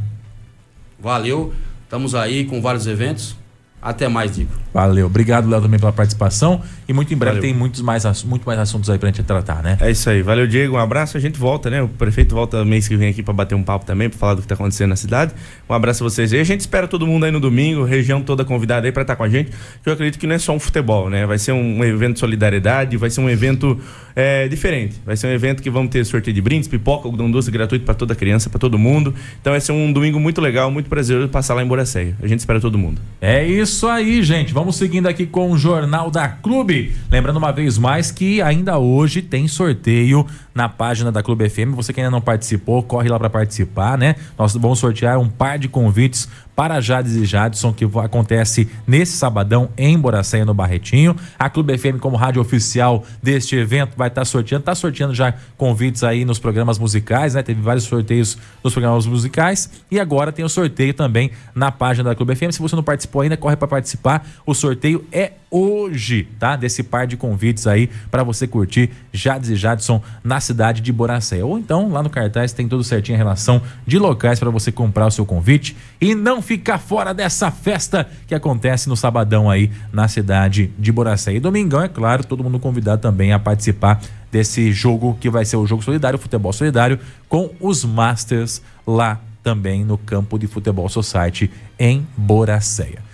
Valeu. 0.98 1.52
Estamos 1.84 2.14
aí 2.14 2.44
com 2.44 2.62
vários 2.62 2.86
eventos. 2.86 3.36
Até 3.84 4.08
mais, 4.08 4.34
Dico. 4.34 4.50
Valeu. 4.72 5.06
Obrigado, 5.06 5.46
Léo, 5.48 5.60
também 5.60 5.78
pela 5.78 5.92
participação. 5.92 6.62
E 6.88 6.92
muito 6.92 7.12
em 7.12 7.16
breve 7.16 7.36
Valeu. 7.36 7.50
tem 7.50 7.56
muitos 7.56 7.82
mais, 7.82 8.24
muito 8.24 8.44
mais 8.44 8.58
assuntos 8.58 8.88
aí 8.88 8.98
pra 8.98 9.08
gente 9.10 9.22
tratar, 9.22 9.62
né? 9.62 9.76
É 9.78 9.90
isso 9.90 10.08
aí. 10.08 10.22
Valeu, 10.22 10.46
Diego. 10.46 10.76
Um 10.76 10.78
abraço. 10.78 11.18
A 11.18 11.20
gente 11.20 11.38
volta, 11.38 11.68
né? 11.68 11.82
O 11.82 11.88
prefeito 11.88 12.34
volta 12.34 12.64
mês 12.64 12.88
que 12.88 12.96
vem 12.96 13.10
aqui 13.10 13.22
para 13.22 13.34
bater 13.34 13.54
um 13.54 13.62
papo 13.62 13.84
também, 13.84 14.08
para 14.08 14.18
falar 14.18 14.34
do 14.34 14.42
que 14.42 14.48
tá 14.48 14.54
acontecendo 14.54 14.88
na 14.88 14.96
cidade. 14.96 15.34
Um 15.68 15.74
abraço 15.74 16.02
a 16.02 16.08
vocês 16.08 16.32
aí. 16.32 16.40
A 16.40 16.44
gente 16.44 16.60
espera 16.60 16.88
todo 16.88 17.06
mundo 17.06 17.24
aí 17.24 17.30
no 17.30 17.40
domingo, 17.40 17.84
região 17.84 18.22
toda 18.22 18.42
convidada 18.42 18.88
aí 18.88 18.92
para 18.92 19.02
estar 19.02 19.14
tá 19.14 19.16
com 19.18 19.22
a 19.22 19.28
gente. 19.28 19.50
Eu 19.84 19.92
acredito 19.92 20.18
que 20.18 20.26
não 20.26 20.34
é 20.34 20.38
só 20.38 20.52
um 20.52 20.58
futebol, 20.58 21.10
né? 21.10 21.26
Vai 21.26 21.38
ser 21.38 21.52
um 21.52 21.84
evento 21.84 22.14
de 22.14 22.20
solidariedade, 22.20 22.96
vai 22.96 23.10
ser 23.10 23.20
um 23.20 23.28
evento 23.28 23.78
é, 24.16 24.48
diferente. 24.48 25.00
Vai 25.04 25.16
ser 25.16 25.26
um 25.26 25.30
evento 25.30 25.62
que 25.62 25.68
vamos 25.68 25.90
ter 25.90 26.04
sorteio 26.06 26.34
de 26.34 26.40
brindes, 26.40 26.68
pipoca, 26.68 27.06
algodão 27.06 27.30
doce 27.30 27.50
gratuito 27.50 27.84
para 27.84 27.94
toda 27.94 28.14
criança, 28.14 28.48
para 28.48 28.58
todo 28.58 28.78
mundo. 28.78 29.14
Então 29.40 29.52
vai 29.52 29.60
ser 29.60 29.72
um 29.72 29.92
domingo 29.92 30.18
muito 30.18 30.40
legal, 30.40 30.70
muito 30.70 30.88
prazeroso 30.88 31.28
passar 31.28 31.54
lá 31.54 31.62
em 31.62 31.66
Boracéia. 31.66 32.16
A 32.22 32.26
gente 32.26 32.40
espera 32.40 32.60
todo 32.60 32.78
mundo. 32.78 33.00
É 33.20 33.44
isso. 33.44 33.73
Isso 33.74 33.88
aí, 33.88 34.22
gente. 34.22 34.54
Vamos 34.54 34.76
seguindo 34.76 35.08
aqui 35.08 35.26
com 35.26 35.50
o 35.50 35.58
Jornal 35.58 36.08
da 36.08 36.28
Clube. 36.28 36.94
Lembrando 37.10 37.38
uma 37.38 37.50
vez 37.50 37.76
mais 37.76 38.08
que 38.08 38.40
ainda 38.40 38.78
hoje 38.78 39.20
tem 39.20 39.48
sorteio 39.48 40.24
na 40.54 40.68
página 40.68 41.10
da 41.10 41.22
Clube 41.22 41.48
FM. 41.48 41.74
Você 41.74 41.92
que 41.92 42.00
ainda 42.00 42.10
não 42.10 42.20
participou, 42.20 42.82
corre 42.82 43.08
lá 43.08 43.18
para 43.18 43.28
participar, 43.28 43.98
né? 43.98 44.14
Nós 44.38 44.54
vamos 44.54 44.78
sortear 44.78 45.18
um 45.18 45.28
par 45.28 45.58
de 45.58 45.68
convites 45.68 46.28
para 46.54 46.80
Jades 46.80 47.16
e 47.16 47.24
Jadson, 47.24 47.72
que 47.72 47.84
acontece 47.98 48.68
nesse 48.86 49.16
sabadão 49.16 49.70
em 49.76 49.98
Boracéia, 49.98 50.44
no 50.44 50.54
Barretinho. 50.54 51.16
A 51.38 51.50
Clube 51.50 51.76
FM, 51.76 51.98
como 51.98 52.16
rádio 52.16 52.40
oficial 52.40 53.04
deste 53.22 53.56
evento, 53.56 53.96
vai 53.96 54.08
estar 54.08 54.20
tá 54.20 54.24
sorteando, 54.24 54.62
está 54.62 54.74
sorteando 54.74 55.14
já 55.14 55.34
convites 55.56 56.04
aí 56.04 56.24
nos 56.24 56.38
programas 56.38 56.78
musicais, 56.78 57.34
né? 57.34 57.42
Teve 57.42 57.60
vários 57.60 57.84
sorteios 57.84 58.38
nos 58.62 58.72
programas 58.72 59.06
musicais 59.06 59.68
e 59.90 59.98
agora 59.98 60.30
tem 60.30 60.44
o 60.44 60.48
sorteio 60.48 60.94
também 60.94 61.32
na 61.54 61.72
página 61.72 62.10
da 62.10 62.14
Clube 62.14 62.36
FM. 62.36 62.52
Se 62.52 62.60
você 62.60 62.76
não 62.76 62.82
participou 62.84 63.22
ainda, 63.22 63.36
corre 63.36 63.56
para 63.56 63.66
participar. 63.66 64.24
O 64.46 64.54
sorteio 64.54 65.04
é 65.10 65.32
hoje, 65.50 66.28
tá? 66.38 66.56
Desse 66.56 66.82
par 66.82 67.06
de 67.06 67.16
convites 67.16 67.66
aí 67.66 67.88
para 68.10 68.22
você 68.22 68.46
curtir 68.46 68.90
Jades 69.12 69.50
e 69.50 69.56
Jadson 69.56 70.02
na 70.22 70.40
cidade 70.44 70.80
de 70.80 70.92
Boracéia. 70.92 71.44
Ou 71.44 71.58
então, 71.58 71.90
lá 71.90 72.02
no 72.02 72.08
cartaz 72.08 72.52
tem 72.52 72.68
tudo 72.68 72.84
certinho 72.84 73.16
a 73.16 73.18
relação 73.18 73.60
de 73.84 73.98
locais 73.98 74.38
para 74.38 74.50
você 74.50 74.70
comprar 74.70 75.06
o 75.06 75.10
seu 75.10 75.26
convite 75.26 75.76
e 76.00 76.14
não 76.14 76.40
ficar 76.40 76.78
fora 76.78 77.12
dessa 77.12 77.50
festa 77.50 78.08
que 78.26 78.34
acontece 78.34 78.88
no 78.88 78.96
sabadão 78.96 79.50
aí 79.50 79.70
na 79.92 80.06
cidade 80.06 80.70
de 80.78 80.92
Boracéia. 80.92 81.36
E 81.36 81.40
domingão, 81.40 81.82
é 81.82 81.88
claro, 81.88 82.24
todo 82.24 82.44
mundo 82.44 82.60
convidado 82.60 83.02
também 83.02 83.32
a 83.32 83.38
participar 83.38 84.00
desse 84.30 84.72
jogo 84.72 85.16
que 85.20 85.30
vai 85.30 85.44
ser 85.44 85.56
o 85.56 85.66
jogo 85.66 85.82
solidário, 85.82 86.18
futebol 86.18 86.52
solidário, 86.52 86.98
com 87.28 87.50
os 87.60 87.84
Masters 87.84 88.62
lá 88.86 89.20
também 89.42 89.84
no 89.84 89.98
campo 89.98 90.38
de 90.38 90.46
futebol 90.46 90.88
society 90.88 91.50
em 91.78 92.06
Boracéia. 92.16 93.13